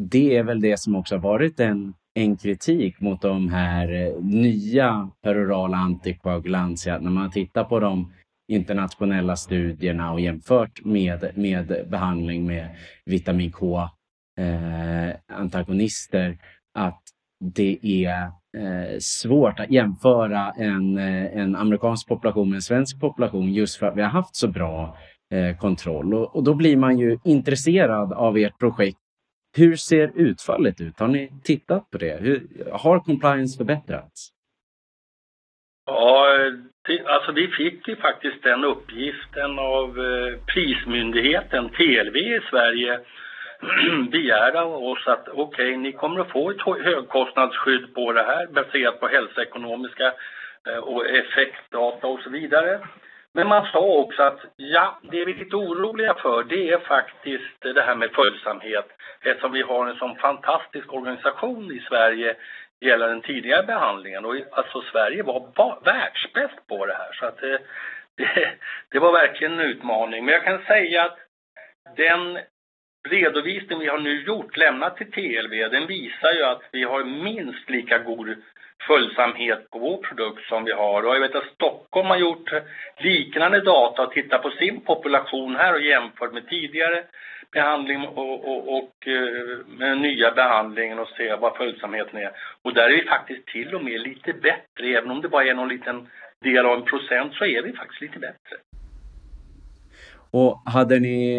det 0.00 0.36
är 0.36 0.42
väl 0.42 0.60
det 0.60 0.80
som 0.80 0.96
också 0.96 1.14
har 1.14 1.22
varit 1.22 1.60
en 1.60 1.94
en 2.18 2.36
kritik 2.36 3.00
mot 3.00 3.22
de 3.22 3.48
här 3.48 3.92
eh, 3.92 4.12
nya 4.20 5.10
perorala 5.22 5.76
antikoagulantia. 5.76 6.98
När 6.98 7.10
man 7.10 7.30
tittar 7.30 7.64
på 7.64 7.80
de 7.80 8.12
internationella 8.52 9.36
studierna 9.36 10.12
och 10.12 10.20
jämfört 10.20 10.84
med, 10.84 11.30
med 11.34 11.86
behandling 11.90 12.46
med 12.46 12.68
vitamin 13.04 13.52
K-antagonister, 13.52 16.28
eh, 16.28 16.36
att 16.74 17.02
det 17.54 17.78
är 17.82 18.22
eh, 18.58 18.98
svårt 19.00 19.60
att 19.60 19.70
jämföra 19.70 20.52
en, 20.52 20.98
eh, 20.98 21.36
en 21.36 21.56
amerikansk 21.56 22.08
population 22.08 22.48
med 22.48 22.56
en 22.56 22.62
svensk 22.62 23.00
population 23.00 23.52
just 23.52 23.76
för 23.76 23.86
att 23.86 23.96
vi 23.96 24.02
har 24.02 24.10
haft 24.10 24.36
så 24.36 24.48
bra 24.48 24.96
Eh, 25.30 25.56
kontroll. 25.56 26.14
Och, 26.14 26.36
och, 26.36 26.44
då 26.44 26.54
blir 26.54 26.76
man 26.76 26.98
ju 26.98 27.18
intresserad 27.24 28.12
av 28.12 28.36
ert 28.36 28.58
projekt 28.58 28.98
hur 29.56 29.76
ser 29.76 30.10
utfallet 30.14 30.80
ut? 30.80 31.00
Har 31.00 31.08
ni 31.08 31.30
tittat 31.44 31.90
på 31.90 31.98
det? 31.98 32.20
Hur, 32.20 32.42
har 32.72 33.00
compliance 33.00 33.58
förbättrats? 33.58 34.30
Ja, 35.86 36.26
alltså 37.06 37.32
vi 37.32 37.48
fick 37.48 37.88
ju 37.88 37.96
faktiskt 37.96 38.42
den 38.42 38.64
uppgiften 38.64 39.58
av 39.58 39.98
eh, 39.98 40.38
Prismyndigheten, 40.54 41.68
TLV 41.68 42.16
i 42.16 42.40
Sverige, 42.50 43.00
begära 44.10 44.64
av 44.64 44.84
oss 44.84 45.06
att 45.06 45.28
okej, 45.28 45.68
okay, 45.68 45.76
ni 45.76 45.92
kommer 45.92 46.20
att 46.20 46.30
få 46.30 46.50
ett 46.50 46.84
högkostnadsskydd 46.84 47.94
på 47.94 48.12
det 48.12 48.22
här 48.22 48.46
baserat 48.46 49.00
på 49.00 49.08
hälsoekonomiska 49.08 50.12
eh, 50.68 50.78
och 50.78 51.06
effektdata 51.06 52.06
och 52.06 52.20
så 52.20 52.30
vidare. 52.30 52.80
Men 53.34 53.48
man 53.48 53.66
sa 53.72 53.78
också 53.78 54.22
att 54.22 54.40
ja, 54.56 54.98
det 55.02 55.24
vi 55.24 55.32
är 55.32 55.36
lite 55.36 55.56
oroliga 55.56 56.14
för 56.14 56.44
det 56.44 56.70
är 56.70 56.78
faktiskt 56.78 57.60
det 57.60 57.82
här 57.82 57.94
med 57.94 58.10
följsamhet 58.10 58.86
eftersom 59.20 59.52
vi 59.52 59.62
har 59.62 59.86
en 59.86 59.96
sån 59.96 60.16
fantastisk 60.16 60.92
organisation 60.92 61.72
i 61.72 61.80
Sverige 61.80 62.36
gällande 62.80 63.14
den 63.14 63.22
tidigare 63.22 63.62
behandlingen. 63.62 64.24
Och 64.24 64.34
alltså 64.52 64.82
Sverige 64.92 65.22
var 65.22 65.84
världsbäst 65.84 66.66
på 66.66 66.86
det 66.86 66.94
här 66.94 67.12
så 67.12 67.26
att 67.26 67.38
det, 67.38 67.54
eh, 67.54 67.60
det, 68.16 68.50
det 68.90 68.98
var 68.98 69.12
verkligen 69.12 69.52
en 69.52 69.66
utmaning. 69.66 70.24
Men 70.24 70.34
jag 70.34 70.44
kan 70.44 70.64
säga 70.64 71.04
att 71.04 71.18
den 71.96 72.38
redovisning 73.08 73.78
vi 73.78 73.86
har 73.86 73.98
nu 73.98 74.22
gjort, 74.22 74.56
lämnat 74.56 74.96
till 74.96 75.12
TLV, 75.12 75.70
den 75.70 75.86
visar 75.86 76.32
ju 76.32 76.42
att 76.44 76.62
vi 76.72 76.84
har 76.84 77.04
minst 77.04 77.70
lika 77.70 77.98
god 77.98 78.28
följsamhet 78.86 79.70
på 79.70 79.78
vår 79.78 79.96
produkt 79.96 80.48
som 80.48 80.64
vi 80.64 80.72
har. 80.72 81.02
Och 81.02 81.14
jag 81.14 81.20
vet 81.20 81.34
att 81.34 81.52
Stockholm 81.54 82.08
har 82.08 82.16
gjort 82.16 82.50
liknande 82.98 83.60
data 83.60 84.02
och 84.02 84.12
tittat 84.12 84.42
på 84.42 84.50
sin 84.50 84.80
population 84.80 85.56
här 85.56 85.74
och 85.74 85.80
jämfört 85.80 86.32
med 86.32 86.48
tidigare 86.48 87.04
behandling 87.52 88.06
och, 88.06 88.48
och, 88.48 88.76
och 88.76 89.08
eh, 89.08 89.66
med 89.66 89.88
den 89.90 90.02
nya 90.02 90.30
behandlingen 90.30 90.98
och 90.98 91.08
se 91.16 91.36
vad 91.36 91.56
följsamheten 91.56 92.18
är. 92.18 92.30
Och 92.62 92.74
där 92.74 92.90
är 92.90 92.96
vi 92.96 93.08
faktiskt 93.08 93.46
till 93.46 93.74
och 93.74 93.84
med 93.84 94.00
lite 94.00 94.32
bättre, 94.32 94.98
även 94.98 95.10
om 95.10 95.20
det 95.20 95.28
bara 95.28 95.44
är 95.44 95.54
någon 95.54 95.68
liten 95.68 96.08
del 96.44 96.66
av 96.66 96.78
en 96.78 96.84
procent 96.84 97.34
så 97.34 97.44
är 97.44 97.62
vi 97.62 97.72
faktiskt 97.72 98.00
lite 98.00 98.18
bättre. 98.18 98.56
Och 100.30 100.62
hade 100.66 101.00
ni 101.00 101.38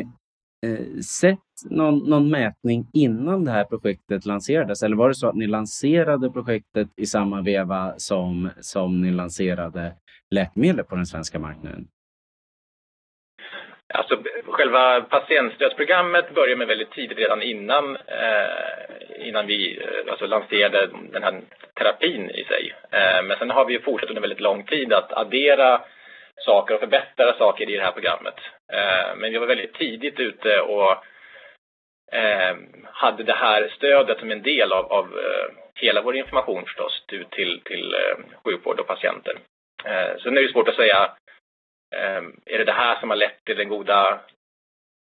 eh, 0.65 1.01
sett 1.01 1.48
någon, 1.69 2.09
någon, 2.09 2.29
mätning 2.29 2.87
innan 2.93 3.45
det 3.45 3.51
här 3.51 3.63
projektet 3.63 4.25
lanserades? 4.25 4.83
Eller 4.83 4.95
var 4.95 5.07
det 5.07 5.15
så 5.15 5.27
att 5.27 5.35
ni 5.35 5.47
lanserade 5.47 6.29
projektet 6.29 6.87
i 6.97 7.05
samma 7.05 7.41
veva 7.41 7.93
som, 7.97 8.49
som 8.59 9.01
ni 9.01 9.11
lanserade 9.11 9.93
läkemedel 10.31 10.85
på 10.85 10.95
den 10.95 11.05
svenska 11.05 11.39
marknaden? 11.39 11.87
Alltså, 13.93 14.17
själva 14.45 15.01
patientstödsprogrammet 15.01 16.35
började 16.35 16.55
med 16.55 16.67
väldigt 16.67 16.91
tidigt, 16.91 17.17
redan 17.17 17.41
innan, 17.41 17.95
eh, 17.95 19.27
innan 19.27 19.47
vi 19.47 19.77
eh, 19.77 20.11
alltså, 20.11 20.25
lanserade 20.25 20.89
den 21.11 21.23
här 21.23 21.41
terapin 21.73 22.29
i 22.29 22.43
sig. 22.43 22.73
Eh, 22.91 23.23
men 23.23 23.37
sen 23.37 23.49
har 23.49 23.65
vi 23.65 23.79
fortsatt 23.79 24.09
under 24.09 24.21
väldigt 24.21 24.39
lång 24.39 24.63
tid 24.63 24.93
att 24.93 25.13
addera 25.13 25.81
saker 26.45 26.73
och 26.73 26.79
förbättra 26.79 27.37
saker 27.37 27.69
i 27.69 27.75
det 27.75 27.83
här 27.83 27.91
programmet. 27.91 28.35
Eh, 28.73 29.15
men 29.17 29.31
vi 29.31 29.37
var 29.37 29.47
väldigt 29.47 29.73
tidigt 29.73 30.19
ute 30.19 30.59
och 30.59 31.03
Ehm, 32.11 32.87
hade 32.91 33.23
det 33.23 33.35
här 33.35 33.69
stödet 33.75 34.19
som 34.19 34.31
en 34.31 34.41
del 34.41 34.71
av, 34.71 34.85
av 34.91 35.05
eh, 35.05 35.55
hela 35.75 36.01
vår 36.01 36.15
information 36.15 36.65
förstås 36.65 37.03
ut 37.11 37.31
till, 37.31 37.61
till 37.65 37.93
eh, 37.93 38.17
sjukvård 38.43 38.79
och 38.79 38.87
patienter. 38.87 39.33
Ehm, 39.85 40.19
sen 40.19 40.37
är 40.37 40.41
det 40.41 40.51
svårt 40.51 40.67
att 40.67 40.75
säga, 40.75 41.11
ehm, 41.95 42.39
är 42.45 42.57
det 42.57 42.63
det 42.63 42.71
här 42.71 42.99
som 42.99 43.09
har 43.09 43.17
lett 43.17 43.45
till 43.45 43.57
den 43.57 43.69
goda 43.69 44.19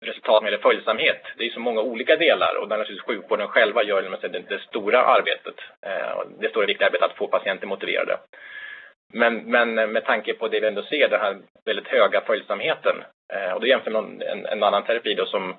resultat 0.06 0.44
med 0.44 0.62
följsamhet. 0.62 1.22
Det 1.38 1.46
är 1.46 1.50
så 1.50 1.60
många 1.60 1.82
olika 1.82 2.16
delar 2.16 2.56
och 2.62 2.68
där 2.70 2.78
naturligtvis 2.78 3.08
sjukvården 3.08 3.48
själva 3.48 3.84
gör 3.84 4.02
det, 4.02 4.40
det 4.50 4.60
stora 4.60 5.04
arbetet. 5.04 5.56
Eh, 5.86 6.22
det 6.40 6.50
stora 6.50 6.66
viktiga 6.66 6.88
arbetet 6.88 7.12
att 7.12 7.18
få 7.18 7.28
patienter 7.28 7.68
motiverade. 7.68 8.18
Men, 9.14 9.52
men 9.52 9.74
med 9.74 10.06
tanke 10.06 10.34
på 10.34 10.48
det 10.48 10.60
vi 10.60 10.68
ändå 10.68 10.84
ser, 10.84 11.10
den 11.10 11.20
här 11.20 11.38
väldigt 11.66 11.88
höga 11.88 12.22
följsamheten. 12.22 13.04
Och 13.54 13.62
då 13.62 13.68
jämför 13.68 13.92
man 13.92 14.22
en, 14.22 14.46
en 14.46 14.64
annan 14.64 14.84
terapi 14.84 15.14
då 15.14 15.26
som, 15.26 15.56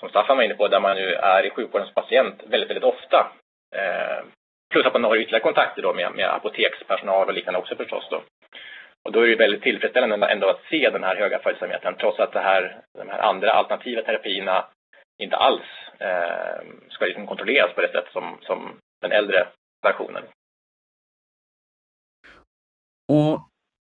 som 0.00 0.08
Staffan 0.08 0.36
var 0.36 0.44
inne 0.44 0.54
på, 0.54 0.68
där 0.68 0.80
man 0.80 0.96
nu 0.96 1.12
är 1.14 1.46
i 1.46 1.50
sjukvården 1.50 1.86
som 1.86 1.94
patient 1.94 2.42
väldigt, 2.46 2.70
väldigt 2.70 2.92
ofta. 2.94 3.32
Eh, 3.76 4.24
plus 4.70 4.86
att 4.86 4.92
man 4.92 5.04
har 5.04 5.16
ytterligare 5.16 5.42
kontakter 5.42 5.82
då 5.82 5.94
med, 5.94 6.14
med 6.14 6.34
apotekspersonal 6.34 7.28
och 7.28 7.34
liknande 7.34 7.58
också 7.58 7.76
förstås 7.76 8.08
då. 8.10 8.22
Och 9.04 9.12
då 9.12 9.20
är 9.20 9.26
det 9.26 9.36
väldigt 9.36 9.62
tillfredsställande 9.62 10.26
ändå 10.26 10.48
att 10.48 10.62
se 10.70 10.90
den 10.90 11.04
här 11.04 11.16
höga 11.16 11.38
följsamheten 11.38 11.94
trots 11.94 12.18
att 12.18 12.32
det 12.32 12.40
här, 12.40 12.80
de 12.98 13.08
här 13.08 13.18
andra 13.18 13.50
alternativa 13.50 14.02
terapierna 14.02 14.64
inte 15.18 15.36
alls 15.36 15.66
eh, 15.98 16.60
ska 16.90 17.04
liksom 17.04 17.26
kontrolleras 17.26 17.74
på 17.74 17.80
det 17.80 17.92
sätt 17.92 18.08
som, 18.12 18.38
som 18.42 18.78
den 19.00 19.12
äldre 19.12 19.46
versionen. 19.82 20.22
Och 23.08 23.40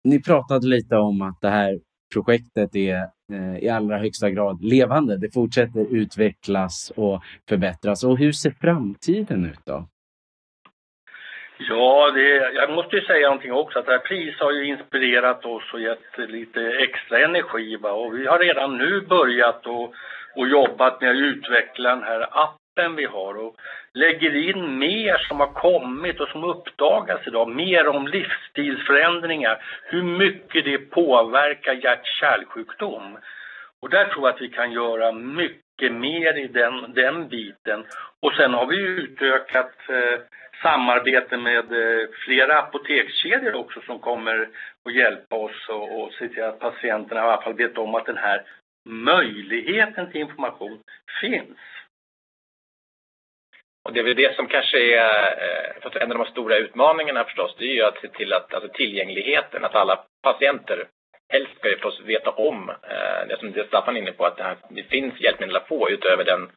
ni 0.03 0.23
pratade 0.23 0.67
lite 0.67 0.95
om 0.95 1.21
att 1.21 1.41
det 1.41 1.49
här 1.49 1.79
projektet 2.13 2.75
är 2.75 2.95
eh, 3.33 3.57
i 3.63 3.69
allra 3.69 3.97
högsta 3.97 4.29
grad 4.29 4.63
levande. 4.63 5.17
Det 5.17 5.33
fortsätter 5.33 5.95
utvecklas 5.95 6.91
och 6.95 7.21
förbättras. 7.49 8.03
Och 8.03 8.17
hur 8.17 8.31
ser 8.31 8.51
framtiden 8.51 9.45
ut 9.45 9.65
då? 9.65 9.87
Ja, 11.69 12.11
det, 12.11 12.53
jag 12.53 12.69
måste 12.75 12.95
ju 12.95 13.01
säga 13.01 13.27
någonting 13.27 13.51
också 13.51 13.79
att 13.79 13.85
det 13.85 13.91
här 13.91 13.99
priset 13.99 14.41
har 14.41 14.51
ju 14.51 14.65
inspirerat 14.65 15.45
oss 15.45 15.73
och 15.73 15.81
gett 15.81 16.17
lite 16.17 16.61
extra 16.61 17.25
energi. 17.25 17.75
Va? 17.75 17.91
Och 17.91 18.17
vi 18.17 18.25
har 18.25 18.39
redan 18.39 18.77
nu 18.77 19.01
börjat 19.01 19.65
och, 19.65 19.93
och 20.35 20.47
jobbat 20.47 21.01
med 21.01 21.11
att 21.11 21.17
utveckla 21.17 21.89
den 21.89 22.03
här 22.03 22.21
appen 22.21 22.62
vi 22.75 23.05
har 23.05 23.33
och 23.33 23.55
lägger 23.93 24.35
in 24.49 24.77
mer 24.77 25.17
som 25.17 25.39
har 25.39 25.53
kommit 25.53 26.19
och 26.19 26.27
som 26.27 26.43
uppdagas 26.43 27.27
idag. 27.27 27.49
Mer 27.49 27.87
om 27.87 28.07
livsstilsförändringar, 28.07 29.63
hur 29.83 30.03
mycket 30.03 30.65
det 30.65 30.77
påverkar 30.77 31.73
hjärt-kärlsjukdom. 31.73 33.17
Och 33.81 33.89
där 33.89 34.05
tror 34.05 34.27
jag 34.27 34.35
att 34.35 34.41
vi 34.41 34.49
kan 34.49 34.71
göra 34.71 35.11
mycket 35.11 35.91
mer 35.91 36.37
i 36.37 36.47
den, 36.47 36.93
den 36.93 37.27
biten. 37.27 37.85
Och 38.19 38.33
sen 38.33 38.53
har 38.53 38.65
vi 38.65 38.77
utökat 38.77 39.89
eh, 39.89 40.19
samarbete 40.61 41.37
med 41.37 41.71
eh, 41.71 42.07
flera 42.25 42.59
apotekskedjor 42.59 43.55
också 43.55 43.81
som 43.81 43.99
kommer 43.99 44.49
att 44.85 44.95
hjälpa 44.95 45.35
oss 45.35 45.69
och, 45.69 46.01
och 46.01 46.13
se 46.13 46.27
till 46.27 46.43
att 46.43 46.59
patienterna 46.59 47.21
i 47.21 47.23
alla 47.23 47.41
fall 47.41 47.53
vet 47.53 47.77
om 47.77 47.95
att 47.95 48.05
den 48.05 48.17
här 48.17 48.41
möjligheten 48.85 50.11
till 50.11 50.21
information 50.21 50.79
finns. 51.21 51.57
Och 53.85 53.93
det 53.93 53.99
är 53.99 54.03
väl 54.03 54.15
det 54.15 54.35
som 54.35 54.47
kanske 54.47 54.77
är 54.77 55.07
eh, 55.85 56.01
en 56.01 56.11
av 56.11 56.17
de 56.17 56.25
stora 56.27 56.57
utmaningarna 56.57 57.23
förstås, 57.23 57.55
det 57.59 57.65
är 57.65 57.73
ju 57.73 57.83
att 57.83 58.01
se 58.01 58.07
till 58.07 58.33
att 58.33 58.53
alltså 58.53 58.69
tillgängligheten, 58.73 59.65
att 59.65 59.75
alla 59.75 60.03
patienter 60.23 60.87
helst 61.33 61.57
ska 61.57 61.69
ju 61.69 61.75
förstås 61.75 62.01
veta 62.05 62.29
om 62.29 62.69
eh, 62.69 63.27
det 63.27 63.37
som 63.39 63.51
det 63.51 63.67
Staffan 63.67 63.95
är 63.95 64.01
inne 64.01 64.11
på, 64.11 64.25
att 64.25 64.37
det, 64.37 64.43
här, 64.43 64.57
det 64.69 64.83
finns 64.83 65.21
hjälpmedel 65.21 65.55
att 65.55 65.67
få 65.67 65.89
utöver 65.89 66.23
den 66.23 66.49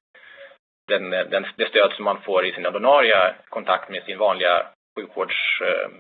den, 0.89 1.11
den, 1.11 1.47
det 1.57 1.69
stöd 1.69 1.93
som 1.93 2.05
man 2.05 2.21
får 2.21 2.47
i 2.47 2.53
sin 2.53 2.67
ordinarie 2.67 3.35
kontakt 3.49 3.91
med 3.91 4.03
sin 4.03 4.19
vanliga 4.19 4.67
sjukvårds, 4.99 5.61
eh, 5.61 5.91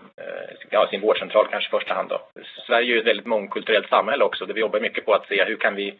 ja, 0.70 0.86
sin 0.90 1.00
vårdcentral 1.00 1.46
kanske 1.50 1.68
i 1.68 1.78
första 1.78 1.94
hand 1.94 2.08
då. 2.08 2.20
Sverige 2.66 2.92
är 2.92 2.94
ju 2.94 3.00
ett 3.00 3.06
väldigt 3.06 3.26
mångkulturellt 3.26 3.88
samhälle 3.88 4.24
också 4.24 4.46
där 4.46 4.54
vi 4.54 4.60
jobbar 4.60 4.80
mycket 4.80 5.04
på 5.04 5.12
att 5.12 5.28
se 5.28 5.44
hur 5.44 5.56
kan 5.56 5.74
vi 5.74 5.98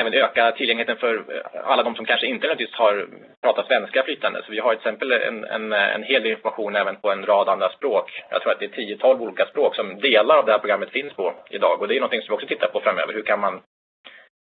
även 0.00 0.14
öka 0.14 0.52
tillgängligheten 0.52 0.96
för 0.96 1.14
eh, 1.16 1.70
alla 1.70 1.82
de 1.82 1.94
som 1.94 2.04
kanske 2.04 2.26
inte 2.26 2.46
nödvändigtvis 2.46 2.78
har 2.78 3.08
pratat 3.42 3.66
svenska 3.66 4.02
flytande. 4.02 4.42
Så 4.44 4.52
vi 4.52 4.60
har 4.60 4.70
till 4.70 4.78
exempel 4.78 5.12
en, 5.12 5.44
en, 5.44 5.72
en 5.72 6.02
hel 6.02 6.22
del 6.22 6.32
information 6.32 6.76
även 6.76 6.96
på 6.96 7.10
en 7.12 7.26
rad 7.26 7.48
andra 7.48 7.68
språk. 7.68 8.06
Jag 8.30 8.42
tror 8.42 8.52
att 8.52 8.60
det 8.60 8.64
är 8.64 8.96
10-12 8.96 9.20
olika 9.20 9.46
språk 9.46 9.76
som 9.76 10.00
delar 10.00 10.36
av 10.38 10.46
det 10.46 10.52
här 10.52 10.58
programmet 10.58 10.90
finns 10.90 11.12
på 11.12 11.34
idag. 11.50 11.80
Och 11.80 11.88
det 11.88 11.96
är 11.96 12.00
någonting 12.00 12.22
som 12.22 12.30
vi 12.32 12.36
också 12.36 12.46
tittar 12.46 12.68
på 12.68 12.80
framöver. 12.80 13.12
Hur 13.12 13.22
kan 13.22 13.40
man 13.40 13.60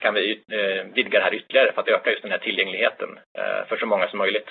kan 0.03 0.13
vi 0.13 0.31
eh, 0.31 0.93
vidga 0.95 1.19
det 1.19 1.25
här 1.25 1.35
ytterligare 1.35 1.71
för 1.73 1.81
att 1.81 1.87
öka 1.87 2.09
just 2.09 2.21
den 2.21 2.31
här 2.31 2.37
tillgängligheten 2.37 3.09
eh, 3.39 3.67
för 3.69 3.77
så 3.77 3.85
många 3.85 4.07
som 4.07 4.17
möjligt. 4.19 4.49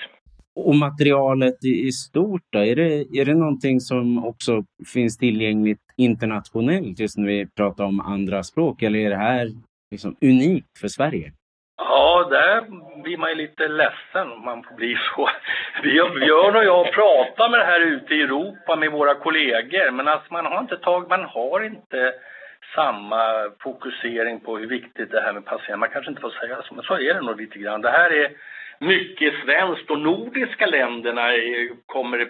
Och 0.55 0.75
materialet 0.75 1.65
i 1.65 1.91
stort 1.91 2.41
då, 2.51 2.59
är 2.59 2.75
det, 2.75 2.91
är 3.19 3.25
det 3.25 3.33
någonting 3.33 3.79
som 3.79 4.25
också 4.25 4.63
finns 4.93 5.17
tillgängligt 5.17 5.85
internationellt 5.97 6.99
just 6.99 7.17
när 7.17 7.27
vi 7.27 7.47
pratar 7.57 7.83
om 7.83 7.99
andra 7.99 8.43
språk 8.43 8.81
eller 8.81 8.99
är 8.99 9.09
det 9.09 9.15
här 9.15 9.47
liksom 9.93 10.15
unikt 10.21 10.73
för 10.81 10.87
Sverige? 10.87 11.27
Ja, 11.77 12.27
där 12.29 12.55
blir 13.03 13.17
man 13.17 13.29
ju 13.29 13.35
lite 13.35 13.67
ledsen 13.67 14.31
om 14.31 14.45
man 14.45 14.63
får 14.63 14.75
bli 14.75 14.97
så. 15.15 15.29
Björn 15.83 16.55
och 16.55 16.63
jag 16.63 16.93
pratar 16.93 17.49
med 17.49 17.59
det 17.59 17.65
här 17.65 17.79
ute 17.79 18.13
i 18.15 18.21
Europa 18.21 18.75
med 18.75 18.91
våra 18.91 19.15
kollegor, 19.15 19.91
men 19.91 20.07
alltså 20.07 20.33
man 20.33 20.45
har 20.45 20.59
inte 20.59 20.77
tagit, 20.77 21.09
man 21.09 21.23
har 21.23 21.65
inte 21.65 22.13
samma 22.75 23.23
fokusering 23.59 24.39
på 24.39 24.57
hur 24.57 24.67
viktigt 24.67 25.11
det 25.11 25.21
här 25.21 25.33
med 25.33 25.45
patienter, 25.45 25.77
man 25.77 25.89
kanske 25.89 26.11
inte 26.11 26.21
får 26.21 26.29
säga 26.29 26.61
så, 26.63 26.73
men 26.73 26.83
så 26.83 26.93
är 26.93 27.13
det 27.13 27.21
nog 27.21 27.41
lite 27.41 27.59
grann. 27.59 27.81
Det 27.81 27.97
här 27.99 28.11
är 28.13 28.31
mycket 28.79 29.33
svenskt 29.43 29.89
och 29.91 29.99
nordiska 29.99 30.65
länderna 30.65 31.27
kommer 31.85 32.27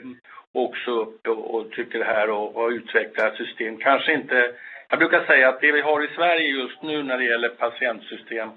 också 0.51 0.91
upp 0.91 1.27
och, 1.27 1.71
tycker 1.71 1.99
det 1.99 2.05
här 2.05 2.29
och, 2.29 2.55
och 2.55 2.69
utvecklar 2.69 3.31
system. 3.31 3.77
Kanske 3.77 4.13
inte, 4.13 4.51
jag 4.93 4.99
brukar 4.99 5.25
säga 5.25 5.49
att 5.49 5.61
det 5.61 5.71
vi 5.71 5.81
har 5.81 6.05
i 6.05 6.15
Sverige 6.15 6.47
just 6.47 6.83
nu 6.83 7.03
när 7.03 7.17
det 7.17 7.25
gäller 7.25 7.49
patientsystem 7.49 8.49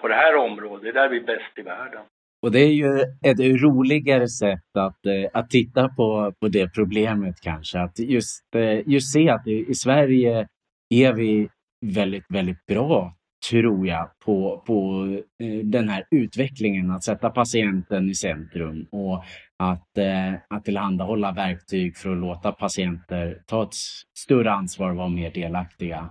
på 0.00 0.08
det 0.08 0.14
här 0.14 0.36
området, 0.36 0.82
det 0.82 0.88
är 0.88 0.92
där 0.92 1.08
vi 1.08 1.16
är 1.16 1.24
bäst 1.24 1.58
i 1.58 1.62
världen. 1.62 2.02
Och 2.42 2.52
det 2.52 2.60
är 2.60 2.74
ju 2.82 2.92
ett 3.30 3.62
roligare 3.62 4.28
sätt 4.28 4.70
att, 4.78 5.06
eh, 5.06 5.30
att 5.32 5.50
titta 5.50 5.88
på, 5.88 6.32
på 6.40 6.48
det 6.48 6.68
problemet 6.74 7.34
kanske. 7.42 7.78
Att 7.78 7.98
just, 7.98 8.54
eh, 8.54 8.88
just 8.88 9.12
se 9.12 9.30
att 9.30 9.46
i 9.46 9.74
Sverige 9.74 10.48
är 10.90 11.12
vi 11.12 11.48
väldigt, 11.86 12.26
väldigt 12.28 12.66
bra, 12.66 13.14
tror 13.50 13.86
jag, 13.86 14.10
på, 14.24 14.62
på 14.66 15.06
eh, 15.42 15.64
den 15.64 15.88
här 15.88 16.04
utvecklingen, 16.10 16.90
att 16.90 17.04
sätta 17.04 17.30
patienten 17.30 18.10
i 18.10 18.14
centrum 18.14 18.86
och 18.90 19.24
att, 19.58 19.98
eh, 19.98 20.34
att 20.48 20.64
tillhandahålla 20.64 21.32
verktyg 21.32 21.96
för 21.96 22.12
att 22.12 22.18
låta 22.18 22.52
patienter 22.52 23.42
ta 23.46 23.62
ett 23.62 23.74
större 24.18 24.52
ansvar 24.52 24.90
och 24.90 24.96
vara 24.96 25.08
mer 25.08 25.30
delaktiga. 25.30 26.08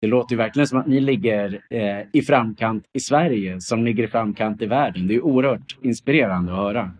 Det 0.00 0.06
låter 0.08 0.32
ju 0.32 0.36
verkligen 0.36 0.66
som 0.66 0.78
att 0.78 0.86
ni 0.86 1.00
ligger 1.00 1.60
eh, 1.70 2.00
i 2.12 2.22
framkant 2.22 2.84
i 2.92 3.00
Sverige 3.00 3.60
som 3.60 3.84
ligger 3.84 4.04
i 4.04 4.08
framkant 4.08 4.62
i 4.62 4.66
världen. 4.66 5.06
Det 5.06 5.14
är 5.14 5.24
oerhört 5.24 5.78
inspirerande 5.82 6.52
att 6.52 6.58
höra. 6.58 6.90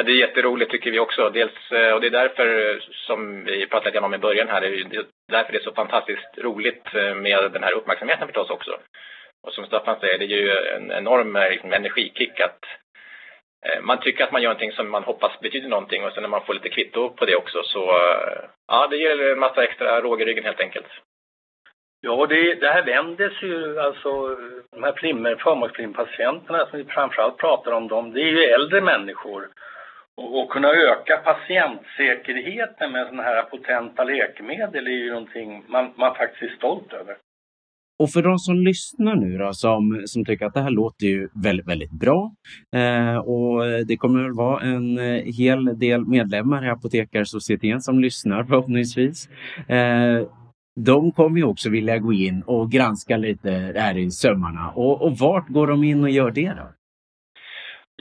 Ja, 0.00 0.04
det 0.04 0.12
är 0.12 0.26
jätteroligt 0.26 0.70
tycker 0.70 0.90
vi 0.90 0.98
också. 0.98 1.30
Dels, 1.30 1.72
eh, 1.72 1.92
och 1.92 2.00
det 2.00 2.06
är 2.06 2.10
därför 2.10 2.46
eh, 2.46 2.80
som 3.06 3.44
vi 3.44 3.66
pratade 3.66 4.00
om 4.00 4.14
i 4.14 4.18
början 4.18 4.48
här, 4.48 4.60
det 4.60 4.66
är 4.66 5.04
därför 5.32 5.52
det 5.52 5.58
är 5.58 5.62
så 5.62 5.72
fantastiskt 5.72 6.38
roligt 6.38 6.94
eh, 6.94 7.14
med 7.14 7.52
den 7.52 7.62
här 7.62 7.72
uppmärksamheten 7.72 8.26
förstås 8.26 8.50
också. 8.50 8.70
Och 9.42 9.52
som 9.52 9.66
Staffan 9.66 10.00
säger, 10.00 10.18
det 10.18 10.24
är 10.24 10.28
ju 10.28 10.50
en 10.50 10.92
enorm 10.92 11.38
liksom, 11.50 11.72
energikick 11.72 12.40
att 12.40 12.60
man 13.82 14.00
tycker 14.00 14.24
att 14.24 14.32
man 14.32 14.42
gör 14.42 14.48
någonting 14.48 14.72
som 14.72 14.90
man 14.90 15.04
hoppas 15.04 15.40
betyder 15.40 15.68
någonting 15.68 16.04
och 16.04 16.12
sen 16.12 16.22
när 16.22 16.30
man 16.30 16.44
får 16.44 16.54
lite 16.54 16.68
kvitto 16.68 17.10
på 17.10 17.24
det 17.24 17.36
också 17.36 17.62
så 17.62 17.80
ja, 18.68 18.86
det 18.90 18.96
ger 18.96 19.32
en 19.32 19.38
massa 19.38 19.64
extra 19.64 20.00
råg 20.00 20.22
i 20.22 20.24
ryggen 20.24 20.44
helt 20.44 20.60
enkelt. 20.60 20.86
Ja, 22.00 22.26
det, 22.26 22.54
det 22.54 22.70
här 22.70 22.82
vänder 22.82 23.30
sig 23.30 23.48
ju, 23.48 23.80
alltså 23.80 24.36
de 24.70 24.82
här 24.82 24.92
flimmer, 24.92 25.36
förmaksflimmerpatienterna 25.36 26.66
som 26.66 26.78
vi 26.78 26.84
framförallt 26.84 27.36
pratar 27.36 27.72
om, 27.72 27.88
dem, 27.88 28.12
det 28.12 28.20
är 28.20 28.30
ju 28.30 28.44
äldre 28.44 28.80
människor 28.80 29.48
och, 30.20 30.30
och 30.38 30.50
kunna 30.50 30.68
öka 30.68 31.16
patientsäkerheten 31.16 32.92
med 32.92 33.06
sådana 33.06 33.22
här 33.22 33.42
potenta 33.42 34.04
läkemedel 34.04 34.86
är 34.86 34.90
ju 34.90 35.10
någonting 35.10 35.64
man, 35.68 35.84
man 35.96 36.14
faktiskt 36.14 36.42
är 36.42 36.56
stolt 36.56 36.92
över. 36.92 37.16
Och 37.98 38.10
för 38.10 38.22
de 38.22 38.38
som 38.38 38.56
lyssnar 38.56 39.16
nu 39.16 39.38
då, 39.38 39.52
som, 39.52 40.02
som 40.06 40.24
tycker 40.24 40.46
att 40.46 40.54
det 40.54 40.60
här 40.60 40.70
låter 40.70 41.06
ju 41.06 41.28
väldigt, 41.44 41.68
väldigt 41.68 41.92
bra 41.92 42.32
eh, 42.76 43.16
och 43.16 43.86
det 43.86 43.96
kommer 43.96 44.22
väl 44.22 44.32
vara 44.32 44.60
en 44.60 44.98
eh, 44.98 45.22
hel 45.38 45.78
del 45.78 46.06
medlemmar 46.06 46.66
i 46.66 46.68
Apotekarsocieteten 46.68 47.80
som 47.80 48.00
lyssnar 48.00 48.44
förhoppningsvis. 48.44 49.28
Eh, 49.68 50.26
de 50.80 51.12
kommer 51.12 51.38
ju 51.38 51.44
också 51.44 51.70
vilja 51.70 51.98
gå 51.98 52.12
in 52.12 52.42
och 52.46 52.70
granska 52.70 53.16
lite 53.16 53.50
här 53.76 53.98
i 53.98 54.10
sömmarna. 54.10 54.70
Och, 54.70 55.02
och 55.02 55.18
vart 55.18 55.48
går 55.48 55.66
de 55.66 55.84
in 55.84 56.02
och 56.02 56.10
gör 56.10 56.30
det 56.30 56.52
då? 56.56 56.79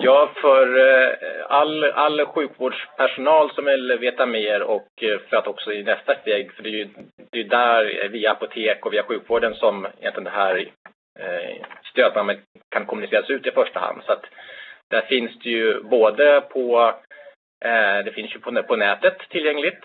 Ja, 0.01 0.31
för 0.41 0.77
eh, 0.77 1.15
all, 1.47 1.83
all 1.83 2.25
sjukvårdspersonal 2.25 3.51
som 3.51 3.65
vill 3.65 3.97
veta 3.99 4.25
mer 4.25 4.61
och 4.61 4.87
eh, 5.01 5.19
för 5.29 5.37
att 5.37 5.47
också 5.47 5.73
i 5.73 5.83
nästa 5.83 6.15
steg, 6.15 6.53
för 6.53 6.63
det 6.63 6.69
är 6.69 6.73
ju 6.73 6.87
det 7.31 7.39
är 7.39 7.43
där 7.43 8.05
eh, 8.05 8.09
via 8.09 8.31
apotek 8.31 8.85
och 8.85 8.93
via 8.93 9.03
sjukvården 9.03 9.55
som 9.55 9.85
egentligen 9.85 10.23
det 10.23 10.29
här 10.29 10.69
stödprogrammet 11.91 12.39
kan 12.69 12.85
kommuniceras 12.85 13.29
ut 13.29 13.47
i 13.47 13.51
första 13.51 13.79
hand. 13.79 14.01
Så 14.05 14.11
att 14.11 14.25
där 14.89 15.01
finns 15.01 15.39
det 15.39 15.49
ju 15.49 15.83
både 15.83 16.41
på, 16.41 16.93
det 18.05 18.11
finns 18.15 18.35
ju 18.35 18.39
på, 18.39 18.63
på 18.63 18.75
nätet 18.75 19.17
tillgängligt. 19.29 19.83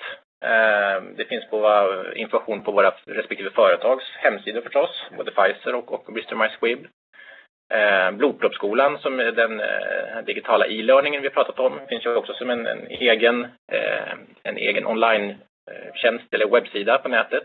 Det 1.17 1.25
finns 1.29 1.51
på 1.51 1.89
information 2.15 2.65
på 2.65 2.73
våra 2.73 2.95
respektive 3.07 3.51
företags 3.51 4.05
hemsidor 4.17 4.61
förstås, 4.61 5.05
både 5.17 5.31
Pfizer 5.31 5.75
och, 5.75 5.93
och 5.93 6.13
Bristol 6.13 6.39
Myers 6.39 6.57
Squibb. 6.61 6.87
Eh, 7.73 8.11
Blodproppsskolan 8.11 8.99
som 8.99 9.21
är 9.21 9.33
den 9.33 9.61
eh, 9.61 10.25
digitala 10.27 10.67
e-learningen 10.67 11.23
vi 11.23 11.31
pratat 11.31 11.59
om 11.59 11.81
finns 11.89 12.07
ju 12.07 12.17
också 12.17 12.33
som 12.33 12.51
en, 12.51 12.67
en 12.67 12.87
egen, 12.87 13.45
eh, 13.73 14.13
en 14.43 14.57
egen 14.57 14.87
online-tjänst 14.87 16.25
eh, 16.33 16.35
eller 16.35 16.51
webbsida 16.51 16.99
på 16.99 17.09
nätet. 17.09 17.45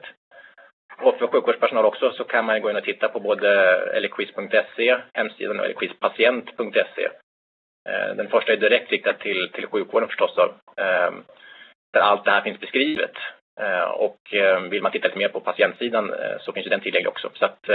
Och 1.02 1.18
för 1.20 1.28
sjukvårdspersonal 1.28 1.86
också 1.86 2.12
så 2.12 2.24
kan 2.24 2.46
man 2.46 2.62
gå 2.62 2.70
in 2.70 2.76
och 2.76 2.84
titta 2.84 3.10
på 3.10 3.20
både 3.20 3.50
eliquiz.se, 3.94 4.98
hemsidan 5.14 5.60
och 5.60 5.66
eliquizpatient.se. 5.66 7.10
Eh, 7.90 8.16
den 8.16 8.28
första 8.28 8.52
är 8.54 8.58
direkt 8.58 8.92
riktad 8.92 9.14
till, 9.14 9.50
till 9.54 9.68
sjukvården 9.68 10.10
förstås 10.10 10.36
då, 10.36 10.44
eh, 10.84 11.12
där 11.94 12.02
allt 12.02 12.26
det 12.26 12.32
här 12.32 12.42
finns 12.42 12.60
beskrivet. 12.60 13.14
Och 13.94 14.20
vill 14.70 14.82
man 14.82 14.92
titta 14.92 15.08
lite 15.08 15.18
mer 15.18 15.28
på 15.28 15.40
patientsidan 15.40 16.14
så 16.40 16.52
finns 16.52 16.66
ju 16.66 16.70
den 16.70 16.80
tillgänglig 16.80 17.08
också. 17.08 17.30
Så 17.34 17.46
att 17.46 17.70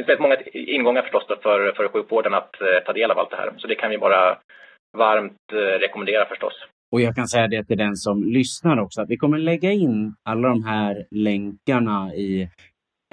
finns 0.00 0.08
väldigt 0.08 0.20
många 0.20 0.36
ingångar 0.76 1.02
förstås 1.02 1.26
för, 1.42 1.72
för 1.76 1.88
sjukvården 1.88 2.34
att 2.34 2.60
eh, 2.60 2.84
ta 2.86 2.92
del 2.92 3.10
av 3.10 3.18
allt 3.18 3.30
det 3.30 3.36
här. 3.36 3.52
Så 3.56 3.66
det 3.66 3.74
kan 3.74 3.90
vi 3.90 3.98
bara 3.98 4.38
varmt 4.96 5.52
eh, 5.52 5.56
rekommendera 5.56 6.26
förstås. 6.26 6.52
Och 6.92 7.00
jag 7.00 7.14
kan 7.14 7.28
säga 7.28 7.48
det 7.48 7.64
till 7.64 7.78
den 7.78 7.96
som 7.96 8.24
lyssnar 8.24 8.80
också, 8.80 9.02
att 9.02 9.10
vi 9.10 9.16
kommer 9.16 9.38
lägga 9.38 9.72
in 9.72 10.14
alla 10.24 10.48
de 10.48 10.64
här 10.64 11.06
länkarna 11.10 12.14
i 12.14 12.48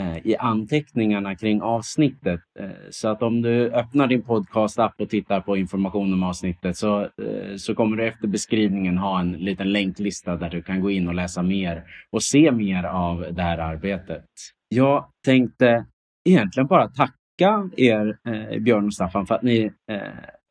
Eh, 0.02 0.18
i 0.28 0.36
anteckningarna 0.36 1.36
kring 1.36 1.62
avsnittet. 1.62 2.40
Eh, 2.60 2.70
så 2.90 3.08
att 3.08 3.22
om 3.22 3.42
du 3.42 3.72
öppnar 3.72 4.08
din 4.08 4.22
podcast-app 4.22 5.02
och 5.02 5.10
tittar 5.10 5.42
på 5.42 5.58
information 5.58 6.14
om 6.14 6.24
avsnittet 6.24 6.78
så, 6.78 7.02
eh, 7.02 7.56
så 7.58 7.76
kommer 7.76 7.98
du 7.98 8.08
efter 8.08 8.28
beskrivningen 8.28 8.98
ha 8.98 9.20
en 9.20 9.32
liten 9.32 9.72
länklista 9.72 10.36
där 10.36 10.50
du 10.50 10.62
kan 10.62 10.82
gå 10.82 10.92
in 10.92 11.08
och 11.08 11.14
läsa 11.14 11.44
mer 11.44 11.84
och 12.12 12.24
se 12.24 12.52
mer 12.52 12.84
av 12.84 13.26
det 13.32 13.42
här 13.42 13.58
arbetet. 13.58 14.26
Jag 14.70 15.06
tänkte 15.26 15.86
egentligen 16.30 16.68
bara 16.68 16.88
tacka 16.88 17.70
er, 17.78 18.18
eh, 18.28 18.60
Björn 18.60 18.86
och 18.86 18.94
Staffan, 18.94 19.26
för 19.26 19.36
att 19.36 19.44
ni 19.44 19.72
eh, 19.92 20.02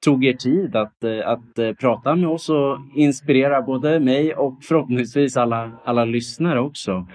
tog 0.05 0.25
er 0.25 0.33
tid 0.33 0.77
att, 0.77 1.05
eh, 1.05 1.29
att 1.29 1.79
prata 1.81 2.17
med 2.17 2.29
oss 2.29 2.49
och 2.49 2.79
inspirera 2.95 3.63
både 3.63 4.01
mig 4.01 4.35
och 4.35 4.65
förhoppningsvis 4.69 5.37
alla, 5.37 5.73
alla 5.85 6.05
lyssnare 6.05 6.61
också. 6.61 7.07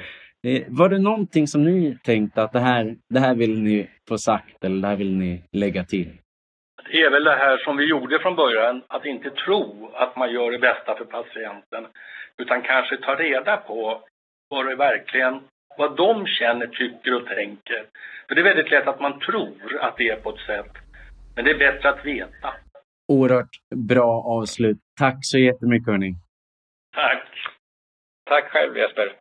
Eh, 0.47 0.63
var 0.67 0.89
det 0.89 0.99
någonting 0.99 1.47
som 1.47 1.63
ni 1.63 1.97
tänkte 2.03 2.43
att 2.43 2.53
det 2.53 2.59
här, 2.59 2.95
det 3.09 3.19
här 3.19 3.35
vill 3.35 3.61
ni 3.61 3.89
få 4.07 4.17
sagt 4.17 4.63
eller 4.63 4.81
det 4.81 4.87
här 4.87 4.95
vill 4.95 5.17
ni 5.17 5.43
lägga 5.51 5.83
till? 5.83 6.09
Det 6.91 7.01
är 7.01 7.11
väl 7.11 7.23
det 7.23 7.35
här 7.35 7.57
som 7.57 7.77
vi 7.77 7.85
gjorde 7.89 8.19
från 8.19 8.35
början, 8.35 8.83
att 8.87 9.05
inte 9.05 9.29
tro 9.29 9.91
att 9.93 10.15
man 10.15 10.33
gör 10.33 10.51
det 10.51 10.59
bästa 10.59 10.95
för 10.95 11.05
patienten, 11.05 11.83
utan 12.37 12.61
kanske 12.61 12.97
ta 12.97 13.15
reda 13.15 13.57
på 13.57 14.01
vad 14.49 14.65
det 14.65 14.75
verkligen, 14.75 15.33
vad 15.77 15.97
de 15.97 16.27
känner, 16.27 16.67
tycker 16.67 17.15
och 17.15 17.27
tänker. 17.27 17.85
För 18.27 18.35
det 18.35 18.41
är 18.41 18.43
väldigt 18.43 18.71
lätt 18.71 18.87
att 18.87 19.01
man 19.01 19.19
tror 19.19 19.79
att 19.81 19.97
det 19.97 20.09
är 20.09 20.15
på 20.15 20.29
ett 20.29 20.45
sätt, 20.45 20.71
men 21.35 21.45
det 21.45 21.51
är 21.51 21.57
bättre 21.57 21.89
att 21.89 22.05
veta. 22.05 22.53
Oerhört 23.07 23.55
bra 23.75 24.23
avslut. 24.23 24.77
Tack 24.99 25.17
så 25.21 25.37
jättemycket 25.37 25.87
hörni. 25.87 26.15
Tack. 26.95 27.27
Tack 28.29 28.43
själv 28.51 28.77
Jesper. 28.77 29.15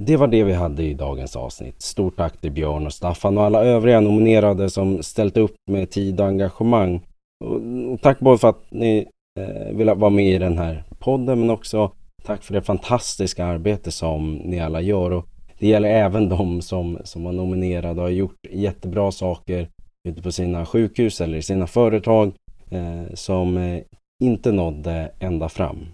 Det 0.00 0.16
var 0.16 0.26
det 0.26 0.44
vi 0.44 0.52
hade 0.52 0.82
i 0.82 0.94
dagens 0.94 1.36
avsnitt. 1.36 1.82
Stort 1.82 2.16
tack 2.16 2.40
till 2.40 2.52
Björn 2.52 2.86
och 2.86 2.92
Staffan 2.92 3.38
och 3.38 3.44
alla 3.44 3.64
övriga 3.64 4.00
nominerade 4.00 4.70
som 4.70 5.02
ställt 5.02 5.36
upp 5.36 5.54
med 5.70 5.90
tid 5.90 6.20
och 6.20 6.26
engagemang. 6.26 7.06
Och 7.44 8.00
tack 8.02 8.18
både 8.18 8.38
för 8.38 8.48
att 8.48 8.70
ni 8.70 9.08
eh, 9.40 9.76
vill 9.76 9.86
vara 9.86 10.10
med 10.10 10.34
i 10.34 10.38
den 10.38 10.58
här 10.58 10.84
podden 10.98 11.40
men 11.40 11.50
också 11.50 11.92
tack 12.24 12.42
för 12.42 12.54
det 12.54 12.62
fantastiska 12.62 13.44
arbete 13.44 13.90
som 13.90 14.34
ni 14.34 14.60
alla 14.60 14.80
gör. 14.80 15.10
Och 15.10 15.26
det 15.58 15.68
gäller 15.68 15.88
även 15.88 16.28
de 16.28 16.62
som, 16.62 16.98
som 17.04 17.24
var 17.24 17.32
nominerade 17.32 18.00
och 18.00 18.06
har 18.06 18.10
gjort 18.10 18.46
jättebra 18.50 19.12
saker 19.12 19.68
ute 20.08 20.22
på 20.22 20.32
sina 20.32 20.66
sjukhus 20.66 21.20
eller 21.20 21.38
i 21.38 21.42
sina 21.42 21.66
företag 21.66 22.32
eh, 22.70 23.14
som 23.14 23.56
eh, 23.56 23.82
inte 24.22 24.52
nådde 24.52 25.12
ända 25.20 25.48
fram. 25.48 25.86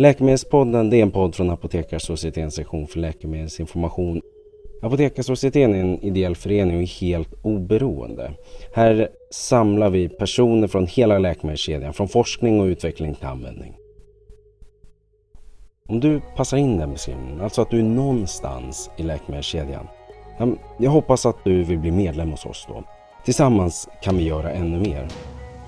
Läkemedelspodden 0.00 0.90
det 0.90 0.96
är 0.96 1.02
en 1.02 1.10
podd 1.10 1.34
från 1.34 1.50
Apotekarsocietetens 1.50 2.54
sektion 2.54 2.86
för 2.86 2.98
läkemedelsinformation. 2.98 4.20
Apotekarsocieteten 4.82 5.74
är 5.74 5.80
en 5.80 6.02
ideell 6.02 6.36
förening 6.36 6.76
och 6.76 6.82
är 6.82 7.00
helt 7.00 7.34
oberoende. 7.42 8.32
Här 8.74 9.08
samlar 9.30 9.90
vi 9.90 10.08
personer 10.08 10.68
från 10.68 10.86
hela 10.86 11.18
läkemedelskedjan, 11.18 11.92
från 11.92 12.08
forskning 12.08 12.60
och 12.60 12.64
utveckling 12.64 13.14
till 13.14 13.26
användning. 13.26 13.77
Om 15.90 16.00
du 16.00 16.20
passar 16.36 16.56
in 16.56 16.76
den 16.76 16.92
beskrivningen, 16.92 17.40
alltså 17.40 17.62
att 17.62 17.70
du 17.70 17.78
är 17.78 17.82
någonstans 17.82 18.90
i 18.96 19.02
läkemedelskedjan. 19.02 19.88
Jag 20.78 20.90
hoppas 20.90 21.26
att 21.26 21.44
du 21.44 21.62
vill 21.62 21.78
bli 21.78 21.90
medlem 21.90 22.30
hos 22.30 22.46
oss 22.46 22.66
då. 22.68 22.82
Tillsammans 23.24 23.88
kan 24.02 24.16
vi 24.16 24.24
göra 24.24 24.50
ännu 24.50 24.78
mer. 24.78 25.08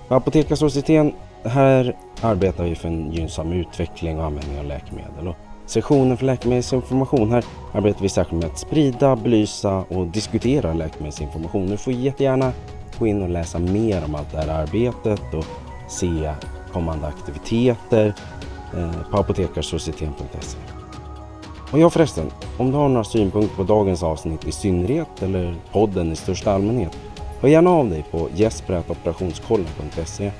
Apotekarsocieteten 0.09 1.12
här 1.44 1.96
arbetar 2.22 2.64
vi 2.64 2.74
för 2.74 2.88
en 2.88 3.12
gynnsam 3.12 3.52
utveckling 3.52 4.18
och 4.18 4.24
användning 4.24 4.59
av 4.59 4.64
läkemedel. 4.64 5.28
Och 5.28 5.37
sektionen 5.66 6.16
för 6.16 6.26
läkemedelsinformation, 6.26 7.30
här 7.30 7.44
arbetar 7.72 8.00
vi 8.00 8.09
särskilt 8.09 8.42
med 8.42 8.50
att 8.50 8.59
sprida, 8.59 9.16
belysa 9.16 9.85
och 9.88 10.06
diskutera 10.06 10.74
läkemedelsinformation. 10.74 11.66
Du 11.66 11.76
får 11.76 11.92
jättegärna 11.92 12.52
gå 12.98 13.06
in 13.06 13.22
och 13.22 13.28
läsa 13.28 13.59
mer 13.59 14.04
om 14.04 14.14
allt 14.14 14.33
det 14.33 14.38
här 14.38 14.62
arbetet 14.62 15.35
och 15.35 15.46
se 15.88 16.33
kommande 16.72 17.06
aktiviteter 17.06 18.14
Eh, 18.76 19.11
på 19.11 19.16
apotekarsocieteten.se. 19.16 20.59
Och 21.72 21.78
ja 21.78 21.90
förresten, 21.90 22.30
om 22.59 22.70
du 22.70 22.76
har 22.76 22.88
några 22.88 23.04
synpunkter 23.04 23.56
på 23.56 23.62
dagens 23.62 24.02
avsnitt 24.02 24.46
i 24.46 24.52
synnerhet 24.52 25.22
eller 25.22 25.54
podden 25.72 26.12
i 26.12 26.16
största 26.16 26.52
allmänhet, 26.52 26.98
hör 27.40 27.48
gärna 27.48 27.70
av 27.70 27.90
dig 27.90 28.04
på 28.11 28.28
jesper.operationskollen.se 28.35 30.33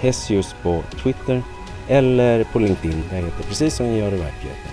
Hessius 0.00 0.54
på 0.62 0.82
Twitter 1.02 1.42
eller 1.88 2.44
på 2.44 2.58
LinkedIn. 2.58 3.02
Jag 3.10 3.16
heter 3.16 3.42
precis 3.42 3.74
som 3.74 3.86
jag 3.86 3.98
gör 3.98 4.12
i 4.12 4.16
verkligheten. 4.16 4.70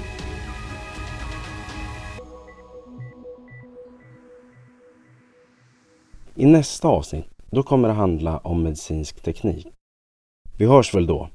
I 6.36 6.46
nästa 6.46 6.88
avsnitt 6.88 7.26
då 7.52 7.64
kommer 7.64 7.88
det 7.88 7.94
handla 7.94 8.38
om 8.38 8.64
medicinsk 8.64 9.22
teknik. 9.22 9.68
Vi 10.58 10.66
hörs 10.66 10.96
väl 10.96 11.08
då. 11.08 11.30